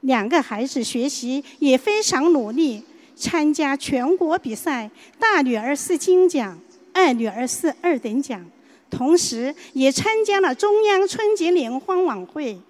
[0.00, 2.82] 两个孩子学习也非常努力，
[3.16, 6.58] 参加全国比赛，大女儿是金奖。
[6.94, 8.44] 二女儿是二等奖，
[8.90, 12.60] 同时也参加了中央春节联欢晚会。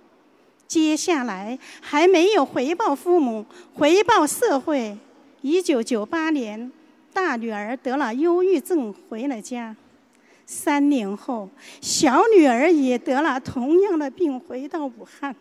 [0.69, 3.45] 接下来还没有回报父母，
[3.75, 4.97] 回报社会。
[5.41, 6.71] 一九九八年，
[7.13, 9.77] 大女儿得了忧郁症，回了家。
[10.47, 11.49] 三年后，
[11.81, 15.35] 小女儿也得了同样的病，回到武汉。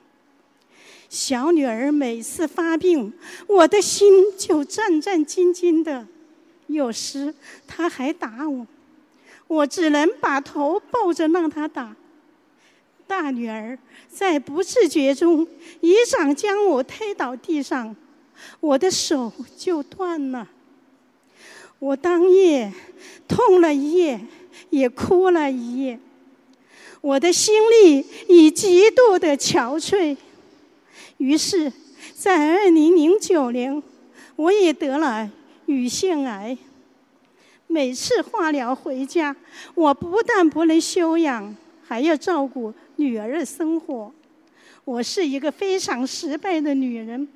[1.09, 3.11] 小女儿每次发病，
[3.47, 6.07] 我的心就战战兢兢的。
[6.67, 7.33] 有时
[7.67, 8.65] 他还打我，
[9.47, 11.93] 我只能把头抱着让他打。
[13.07, 15.45] 大女儿在不自觉中
[15.81, 17.93] 一掌将我推倒地上，
[18.61, 20.47] 我的手就断了。
[21.81, 22.71] 我当夜
[23.27, 24.21] 痛了一夜，
[24.69, 25.99] 也哭了一夜。
[27.01, 30.15] 我的心里已极度的憔悴，
[31.17, 31.73] 于是，
[32.13, 33.81] 在二零零九年，
[34.35, 35.27] 我也得了。
[35.65, 36.55] 乳腺癌，
[37.65, 39.35] 每次化疗回家，
[39.73, 44.13] 我不但不能休养，还要照顾女儿的生活。
[44.85, 47.27] 我是一个非常失败的女人。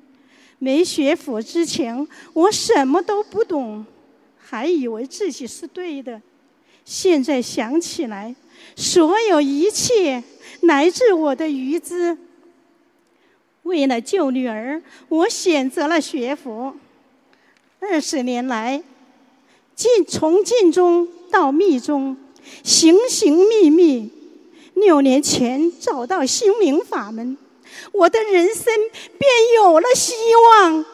[0.60, 3.84] 没学佛之前，我什么都不懂，
[4.48, 6.22] 还以为自己是对的。
[6.84, 8.32] 现在想起来，
[8.76, 10.22] 所有一切
[10.60, 12.16] 来自我的愚痴。
[13.64, 16.76] 为了救女儿，我选择了学佛。
[17.80, 18.80] 二十年来，
[19.74, 22.16] 进从进中到密宗，
[22.62, 24.12] 行行密密。
[24.74, 27.36] 六年前找到心灵法门，
[27.90, 28.64] 我的人生
[29.18, 30.84] 便有了希望。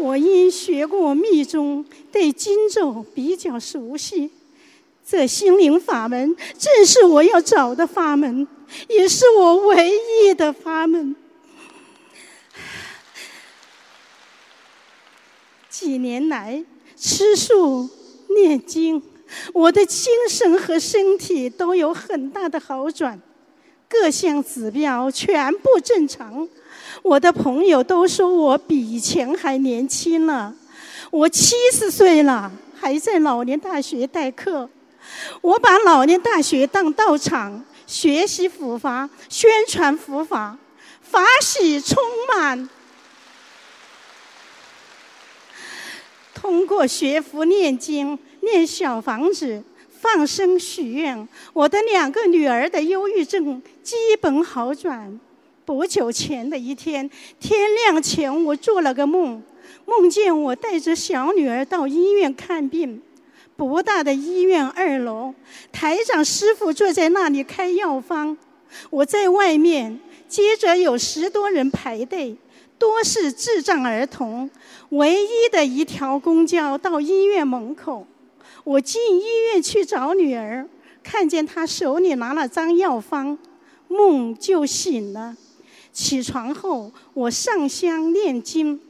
[0.00, 4.30] 我因学过密宗，对经咒比较熟悉。
[5.06, 8.46] 这心灵法门正是我要找的法门，
[8.88, 9.92] 也是我唯
[10.22, 11.14] 一的法门。
[15.68, 16.64] 几年来
[16.96, 17.88] 吃素
[18.28, 19.02] 念经，
[19.52, 23.20] 我的精神和身体都有很大的好转，
[23.88, 26.48] 各项指标全部正常。
[27.02, 30.54] 我的朋友都说我比以前还年轻了。
[31.10, 34.68] 我七十岁了，还在老年大学代课。
[35.40, 40.56] 我把老年大学当道场，学习佛法，宣传佛法，
[41.02, 41.96] 法喜充
[42.28, 42.68] 满。
[46.34, 49.62] 通过学佛念经、念小房子、
[50.00, 55.18] 放生许愿，我的两个女儿的忧郁症基本好转。
[55.70, 57.08] 不久前的一天，
[57.38, 59.40] 天亮前我做了个梦，
[59.86, 63.00] 梦见我带着小女儿到医院看病。
[63.56, 65.32] 不大的医院二楼，
[65.70, 68.36] 台长师傅坐在那里开药方，
[68.90, 72.36] 我在外面，接着有十多人排队。
[72.76, 74.50] 多是智障儿童，
[74.88, 78.04] 唯一的一条公交到医院门口。
[78.64, 80.68] 我进医院去找女儿，
[81.04, 83.38] 看见她手里拿了张药方，
[83.86, 85.36] 梦就醒了。
[85.92, 88.80] 起床后，我上香念经，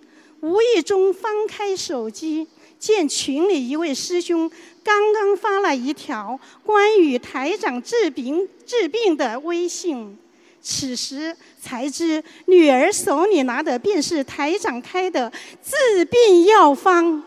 [0.41, 2.47] 无意中翻开手机，
[2.79, 4.51] 见群里一位师兄
[4.85, 10.17] 刚刚发了一条关于台长治病治病的微信。
[10.63, 15.33] 此时才知，女儿手里拿的便是台长开的
[15.65, 17.25] 治病药方。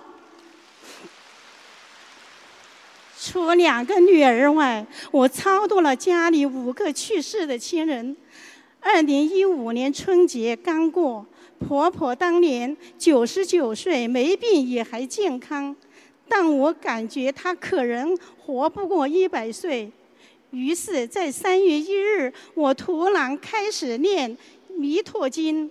[3.20, 8.16] 除两个女儿外，我超度了家里五个去世的亲人。
[8.86, 11.26] 二零一五年春节刚过，
[11.58, 15.74] 婆婆当年九十九岁，没病也还健康，
[16.28, 19.90] 但我感觉她可能活不过一百岁。
[20.52, 24.30] 于是，在三月一日，我突然开始念
[24.76, 25.70] 《弥陀经》，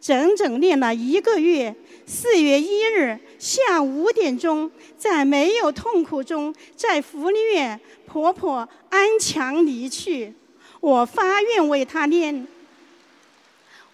[0.00, 1.76] 整整念了一个月。
[2.06, 10.32] 四月一日下午五点钟，在没有痛苦中，在福利院，婆婆安详离去。
[10.80, 12.46] 我发愿为他念，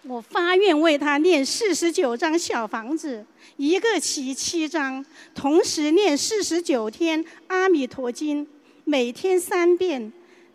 [0.03, 3.25] 我发愿为他念四十九张小房子，
[3.57, 5.03] 一个起七张，
[5.33, 8.45] 同时念四十九天阿弥陀经，
[8.83, 10.11] 每天三遍。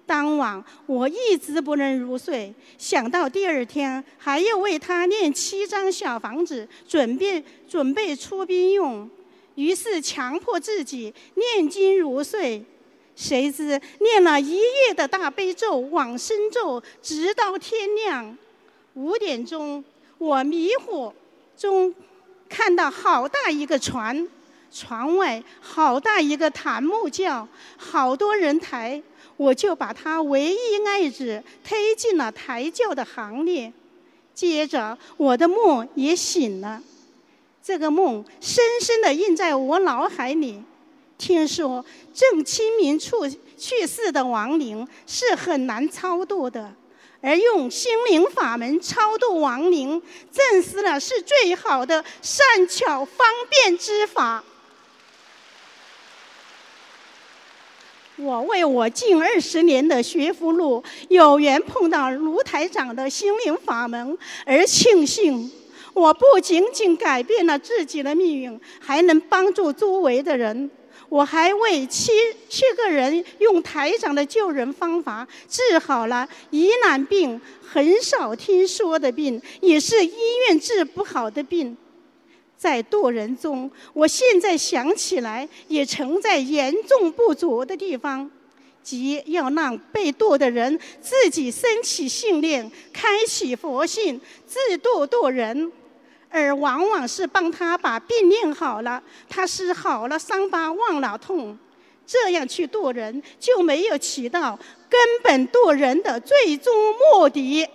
[0.06, 9.08] 当晚我一直不能入睡，想到第二天还要为他念七张小房子，准备准备出殡用，
[9.54, 12.64] 于是强迫自己念经入睡。
[13.18, 18.38] 谁知念了一夜的大悲咒、往生咒，直到天亮。
[18.94, 19.84] 五点钟，
[20.18, 21.12] 我迷糊
[21.56, 21.92] 中
[22.48, 24.28] 看到好大一个船，
[24.72, 29.02] 船外好大一个檀木轿，好多人抬。
[29.36, 33.72] 我就把他唯一爱子推进了抬轿的行列，
[34.32, 36.80] 接着我的梦也醒了。
[37.60, 40.62] 这个梦深深地印在我脑海里。
[41.18, 46.72] 听说正清明处去世的亡灵是很难超度的，
[47.20, 50.00] 而用心灵法门超度亡灵，
[50.32, 54.44] 证实了是最好的善巧方便之法。
[58.16, 64.16] 我为我近二十年的学佛路有缘碰到卢台长的心灵法门
[64.46, 65.50] 而庆幸。
[65.94, 70.70] 我不仅仅改变了自己的命运，还能帮助周围的人。
[71.08, 72.12] 我还为七
[72.48, 80.12] 七个人用台长的救人方法治好了疑难病，很少听说的病，也是医
[80.46, 81.76] 院治不好的病。
[82.56, 88.28] 在渡人中，我现在想起来，也曾在严重不足的地方，
[88.82, 95.70] 即要让被渡的人自己升起信念，开启佛性，自渡渡人，
[96.30, 101.58] 而往往是帮他把病念好了，他是好了伤疤忘了痛，
[102.06, 104.58] 这样去渡人就没有起到
[104.88, 106.74] 根本渡人的最终
[107.12, 107.66] 目的。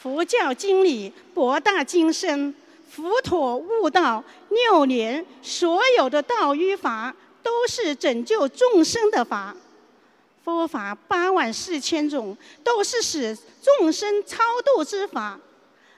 [0.00, 2.52] 佛教经理博大精深，
[2.90, 9.54] 佛陀悟道六年，所有的道与法都是拯救众生的法。
[10.44, 15.38] 佛法八万四千种，都是使众生超度之法，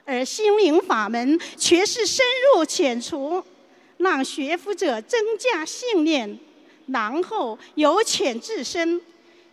[0.05, 3.43] 而心灵法门却是深入浅出，
[3.97, 6.37] 让学佛者增加信念，
[6.87, 9.01] 然后由浅至深。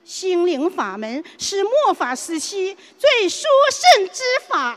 [0.05, 4.77] 心灵法门是末法时期最殊胜之法。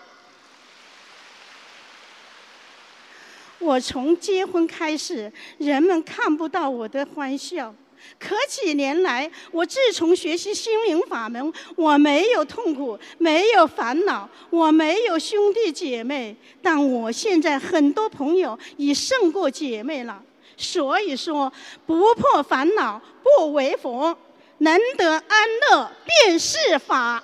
[3.58, 7.74] 我从结婚开始，人们看不到我的欢笑。
[8.20, 16.36] 可几年来，我自从学习心灵法门，我没有痛苦，没有烦恼，我没有兄弟姐妹。
[16.62, 20.22] 但我现在很多朋友已胜过姐妹了。
[20.58, 21.52] 所以说，
[21.86, 24.18] 不破烦恼，不为佛。
[24.60, 27.22] 能得安乐便是法。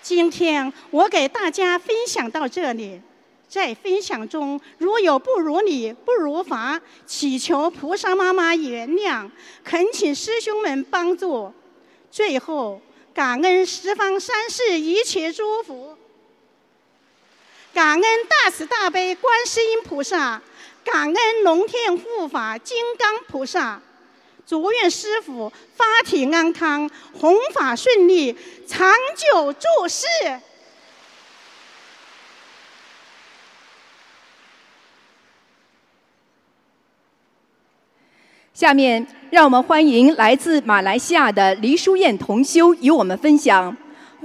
[0.00, 3.00] 今天我给大家分享到这里，
[3.50, 9.28] 在分享中如有不如理、不如法，祈求菩萨妈妈原谅，
[9.64, 11.52] 恳请师兄们帮助。
[12.12, 12.80] 最后，
[13.12, 15.98] 感恩十方三世一切诸佛，
[17.74, 20.40] 感恩大慈大悲观世音菩萨。
[20.82, 23.82] 感恩龙天护法金刚菩萨，
[24.46, 28.34] 祝愿师傅法体安康，弘法顺利，
[28.66, 30.06] 长久住世。
[38.60, 43.74] 下面，让我们欢迎来自马来西亚的黎淑燕同修与我们分享：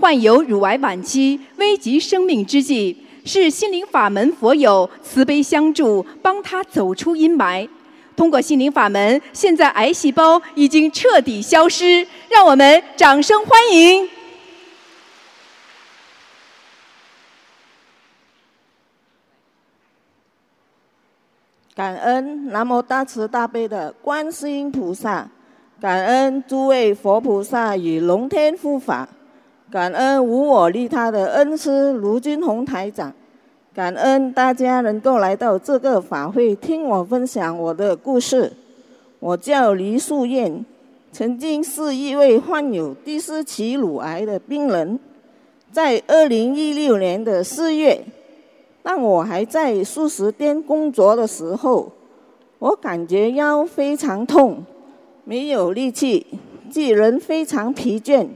[0.01, 2.97] 患有乳癌晚期、危及生命之际。
[3.23, 7.65] 是心灵法门佛友慈悲相助，帮他走出阴霾。
[8.17, 12.05] 通过心灵法门，现在癌细胞已经彻底消失。
[12.27, 14.05] 让我们掌声欢迎！
[21.76, 25.30] 感恩南无大慈大悲的观世音菩萨，
[25.82, 29.09] 感恩诸位佛菩萨与龙天护法。
[29.69, 33.11] 感恩无我利他的恩师卢军宏台长，
[33.73, 38.53] 感恩大家能够来到这个法会听我分享我的故事。
[39.19, 40.63] 我叫黎素燕，
[41.11, 44.97] 曾经是一位患有第四期乳癌的病人。
[45.73, 48.01] 在二零一六年的四月，
[48.86, 51.91] 当我还在素食店工作的时候，
[52.59, 54.63] 我感觉腰非常痛，
[55.23, 56.23] 没有力气，
[56.69, 58.27] 即人非常疲倦。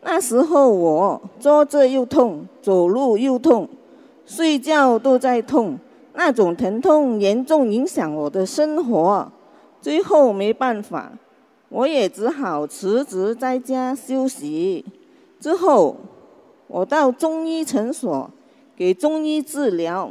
[0.00, 3.68] 那时候我坐着又痛，走路又痛。
[4.24, 5.78] 睡觉都在痛，
[6.14, 9.30] 那种疼痛严重影响我的生活。
[9.82, 11.12] 最后没办法，
[11.68, 14.86] 我也只好辞职在家休息。
[15.38, 15.96] 之后，
[16.68, 18.30] 我到中医诊所
[18.76, 20.10] 给中医治疗，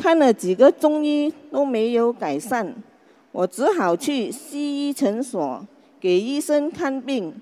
[0.00, 2.74] 看了几个中医都没有改善，
[3.32, 5.66] 我只好去西医诊所
[6.00, 7.34] 给医生看病。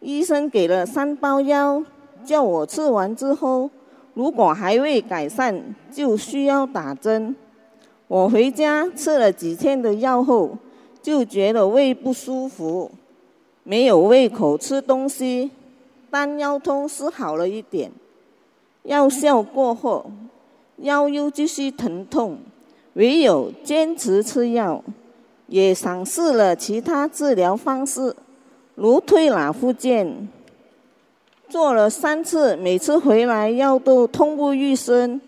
[0.00, 1.82] 医生给了三包药，
[2.24, 3.68] 叫我吃完之后。
[4.14, 7.34] 如果还未改善，就需要打针。
[8.08, 10.56] 我回家吃了几天的药后，
[11.00, 12.90] 就觉得胃不舒服，
[13.62, 15.50] 没有胃口吃东西。
[16.10, 17.92] 但腰痛是好了一点，
[18.82, 20.10] 药效过后，
[20.78, 22.38] 腰又继续疼痛，
[22.94, 24.82] 唯有坚持吃药。
[25.46, 28.14] 也尝试了其他治疗方式，
[28.74, 30.28] 如推拿、复健。
[31.48, 35.18] 做了三次，每次回来腰都痛不欲生，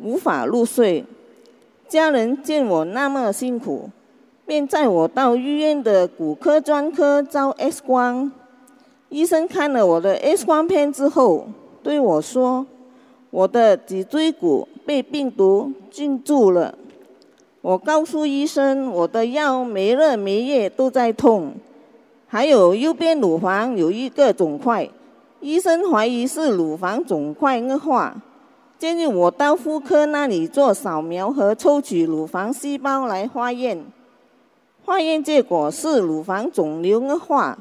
[0.00, 1.04] 无法入睡。
[1.86, 3.88] 家人见我那么辛苦，
[4.44, 8.32] 便载我到医院的骨科专科照 X 光。
[9.10, 11.46] 医生看了我的 X 光片之后，
[11.84, 12.66] 对我说
[13.30, 16.74] ：“我的脊椎骨被病毒进驻了。”
[17.60, 21.54] 我告诉医生，我的腰没日没夜都在痛，
[22.26, 24.88] 还有右边乳房有一个肿块。
[25.40, 28.16] 医生怀疑是乳房肿块恶化，
[28.78, 33.84] 建议我到妇科那里做扫描和抽取乳房细胞来化验。
[34.84, 37.58] 化验结果是乳房肿瘤恶化，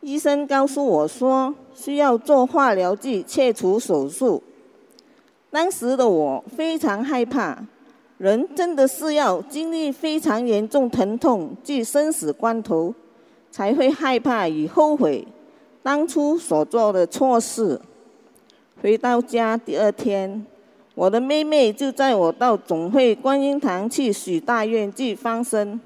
[0.00, 4.42] 医生告诉我说需要做化疗剂切除手术。
[5.52, 7.62] 当时的我非常害怕，
[8.16, 12.94] 人真的是要经历非常严重疼痛即生死关头，
[13.50, 15.28] 才会害怕与后悔。
[15.82, 17.78] 当初所做的错事，
[18.80, 20.46] 回到家第二天，
[20.94, 25.78] 我的妹妹就载我到总会观音堂去许大愿去放生。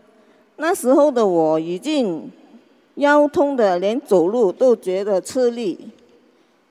[0.58, 2.30] 那时候的我已经
[2.94, 5.90] 腰痛的连走路都觉得吃力，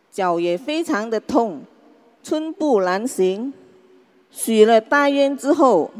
[0.09, 1.59] 脚也非常的痛，
[2.25, 3.53] 寸步难行。
[4.31, 5.91] 许了大愿之后，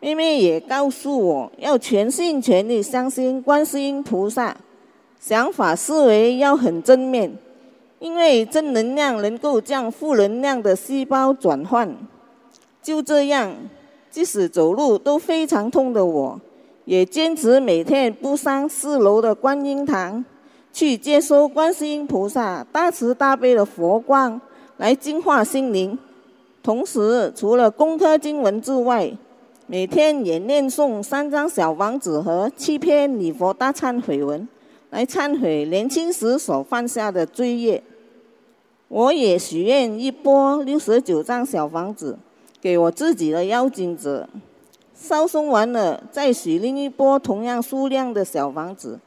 [0.00, 4.56] 妹妹也告诉我要全心全意相信观世音菩萨。
[5.20, 7.36] 想法思维要很正面，
[7.98, 11.94] 因为正能量能够将负能量的细胞转换。
[12.82, 13.54] 就这样，
[14.10, 16.40] 即使走路都非常痛的我，
[16.86, 20.24] 也坚持每天步上四楼的观音堂，
[20.72, 24.40] 去接收观世音菩萨大慈大悲的佛光，
[24.82, 25.96] 来净化心灵。
[26.60, 29.16] 同时，除了功课经文之外，
[29.68, 34.48] 每天也念诵三张小房子和七篇礼佛大忏悔文。
[34.90, 37.80] 来忏悔年轻时所犯下的罪业。
[38.88, 42.18] 我也许愿一波六十九张小房子
[42.60, 44.28] 给我自己的妖精子，
[44.92, 48.98] 烧送完了再许另一波同样数量的小房子，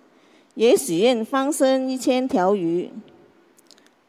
[0.54, 2.90] 也许愿放生一千条鱼。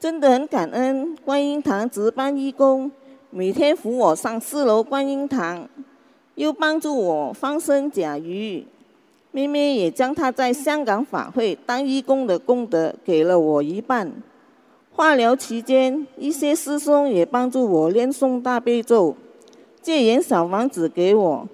[0.07, 2.88] 真的很感恩观音堂值班义工，
[3.30, 5.68] 每天扶我上四楼观音堂，
[6.36, 8.64] 又帮助我放生甲鱼。
[9.32, 14.12] 妹妹也将她在香港法会当义工的功德给了我一半。
[14.92, 19.16] 化疗期间，一些师兄也帮助我念诵大悲咒，
[19.82, 21.48] 借缘小房子给我，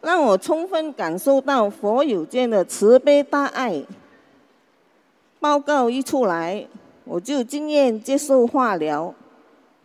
[0.00, 3.82] 让我充分感受到佛有间的慈悲大爱。
[5.40, 6.68] 报告一出来，
[7.06, 9.14] 我就经愿接受化疗。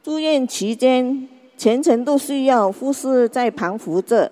[0.03, 4.32] 住院期间，全程都需要护士在旁扶着。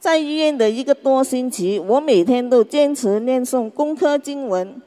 [0.00, 4.80] 在医院的一个多星期，我每天都坚持念诵功课经文、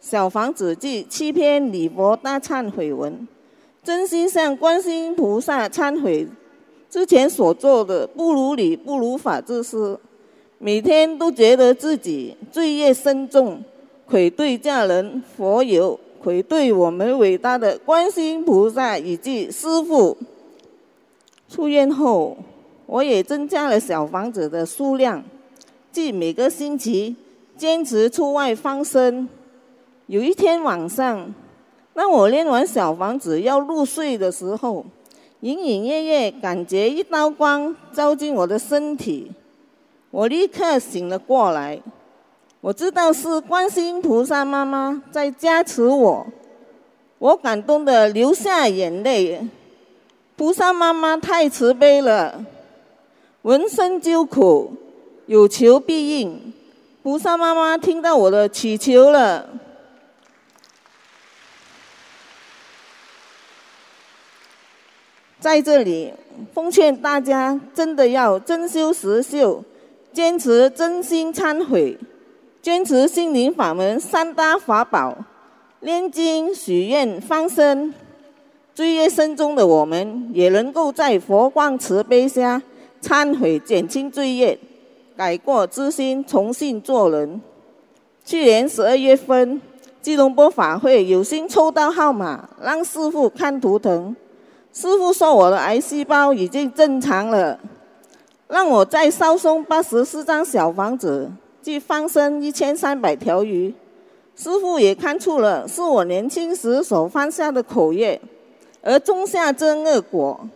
[0.00, 3.26] 小房子记七篇礼佛大忏悔文，
[3.82, 6.26] 真心向观世音菩萨忏悔
[6.90, 9.98] 之前所做的不如理、不如法之事。
[10.58, 13.62] 每天都觉得自己罪业深重，
[14.06, 20.18] 愧对家人、佛友，回对我们伟大的观世音菩萨以及师父。
[21.48, 22.36] 出院后。
[22.88, 25.20] 我也增加了小房子的数量，
[25.90, 27.16] 即每个星期
[27.56, 29.28] 坚持出外放生。
[30.06, 31.34] 有一天晚上，
[31.92, 34.86] 当我练完小房子要入睡的时候，
[35.40, 39.32] 隐隐约约感觉一道光照进我的身体，
[40.12, 41.82] 我立刻醒了过来。
[42.60, 46.26] 我知道是观世音菩萨妈妈在加持我，
[47.18, 49.46] 我感动的流下眼泪。
[50.36, 52.44] 菩萨妈妈太慈悲了，
[53.42, 54.74] 闻声救苦，
[55.26, 56.52] 有求必应。
[57.02, 59.48] 菩萨妈妈听到我的祈求了。
[65.38, 66.12] 在这里，
[66.52, 69.62] 奉劝大家，真的要真修实修，
[70.12, 71.96] 坚持真心忏悔，
[72.66, 75.16] 坚持心灵法门三大法宝：
[75.82, 77.94] 念经、许愿、放生。
[78.74, 82.60] 罪业深重的我们，也能够在佛光慈悲下
[83.00, 84.58] 忏悔，减轻罪业，
[85.16, 87.40] 改过自新，重新做人。
[88.24, 89.62] 去年十二月份，
[90.02, 94.16] 基隆波法会有幸抽到号码，让师傅看图腾。
[94.72, 97.60] 师傅说我的癌细胞已经正常了，
[98.48, 101.30] 让我再烧送八十四张小房子，
[101.66, 103.74] 即放生一千三百条鱼。
[104.36, 108.20] 师傅也看出了是我年轻时所犯下的口业，
[108.82, 110.48] 而种下这恶果，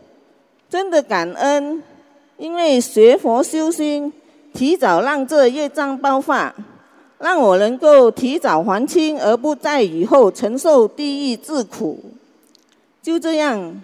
[0.69, 1.83] 真的感恩，
[2.37, 4.13] 因为学佛修心，
[4.55, 6.55] 提早让这业障爆发，
[7.19, 11.99] 让我能够提早还清，而不在以后承受地狱之苦。
[13.03, 13.83] 就这样。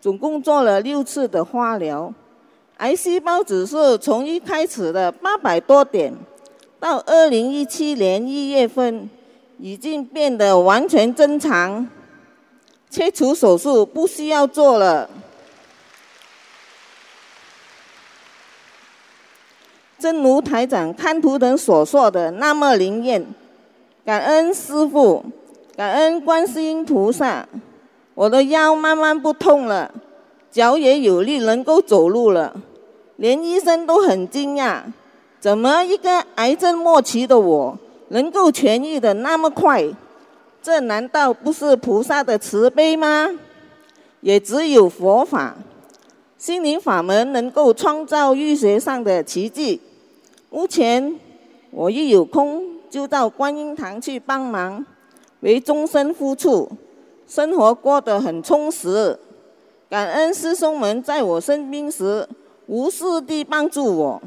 [0.00, 2.12] 总共做了六次的化疗，
[2.78, 6.12] 癌细胞指数从一开始的八百多点，
[6.82, 9.08] 到二零一七年一月份，
[9.60, 11.88] 已经变得完全正常，
[12.90, 15.08] 切除手术不需要做了。
[19.96, 23.24] 正如台长看图腾所说的那么灵验，
[24.04, 25.24] 感恩师父，
[25.76, 27.48] 感恩观世音菩萨。
[28.14, 29.94] 我的腰慢慢不痛了，
[30.50, 32.56] 脚也有力，能够走路了，
[33.14, 34.82] 连医生都很惊讶，
[35.42, 37.76] 怎么一个癌症末期的我
[38.10, 39.84] 能够痊愈的那么快？
[40.62, 43.28] 这难道不是菩萨的慈悲吗？
[44.20, 45.56] 也只有佛法、
[46.38, 49.80] 心灵法门能够创造医学上的奇迹。
[50.48, 51.18] 目前
[51.72, 54.86] 我一有空就到观音堂去帮忙，
[55.40, 56.70] 为众生付出。
[57.26, 59.18] 生活过得很充实，
[59.90, 62.28] 感恩师兄们在我生病时
[62.66, 64.22] 无私地帮助我，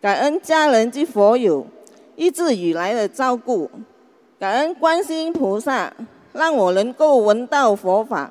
[0.00, 1.66] 感恩家人及佛友
[2.14, 3.68] 一直以来的照顾，
[4.38, 5.92] 感恩观世音菩萨
[6.32, 8.30] 让我能够闻到佛法，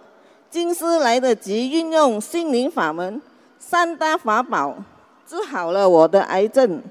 [0.50, 3.22] 今世来得及运用心灵法门
[3.60, 4.78] 三大法宝
[5.26, 6.82] 治好了我的癌症。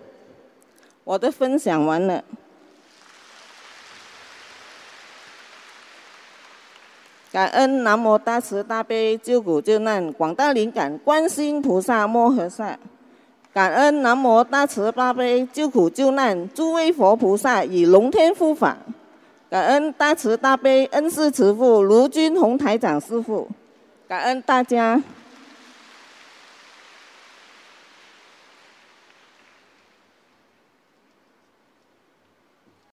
[1.05, 2.22] 我的分享完了。
[7.33, 12.79] 感恩南无大慈大悲救苦救难广大灵感观世音菩萨摩诃萨，
[13.57, 18.76] 感恩南无大慈大悲救苦救难诸位佛菩萨与龙天护法，
[19.48, 23.48] 感恩大慈大悲恩师慈父卢军宏台长师父，
[24.07, 25.02] 感恩大家。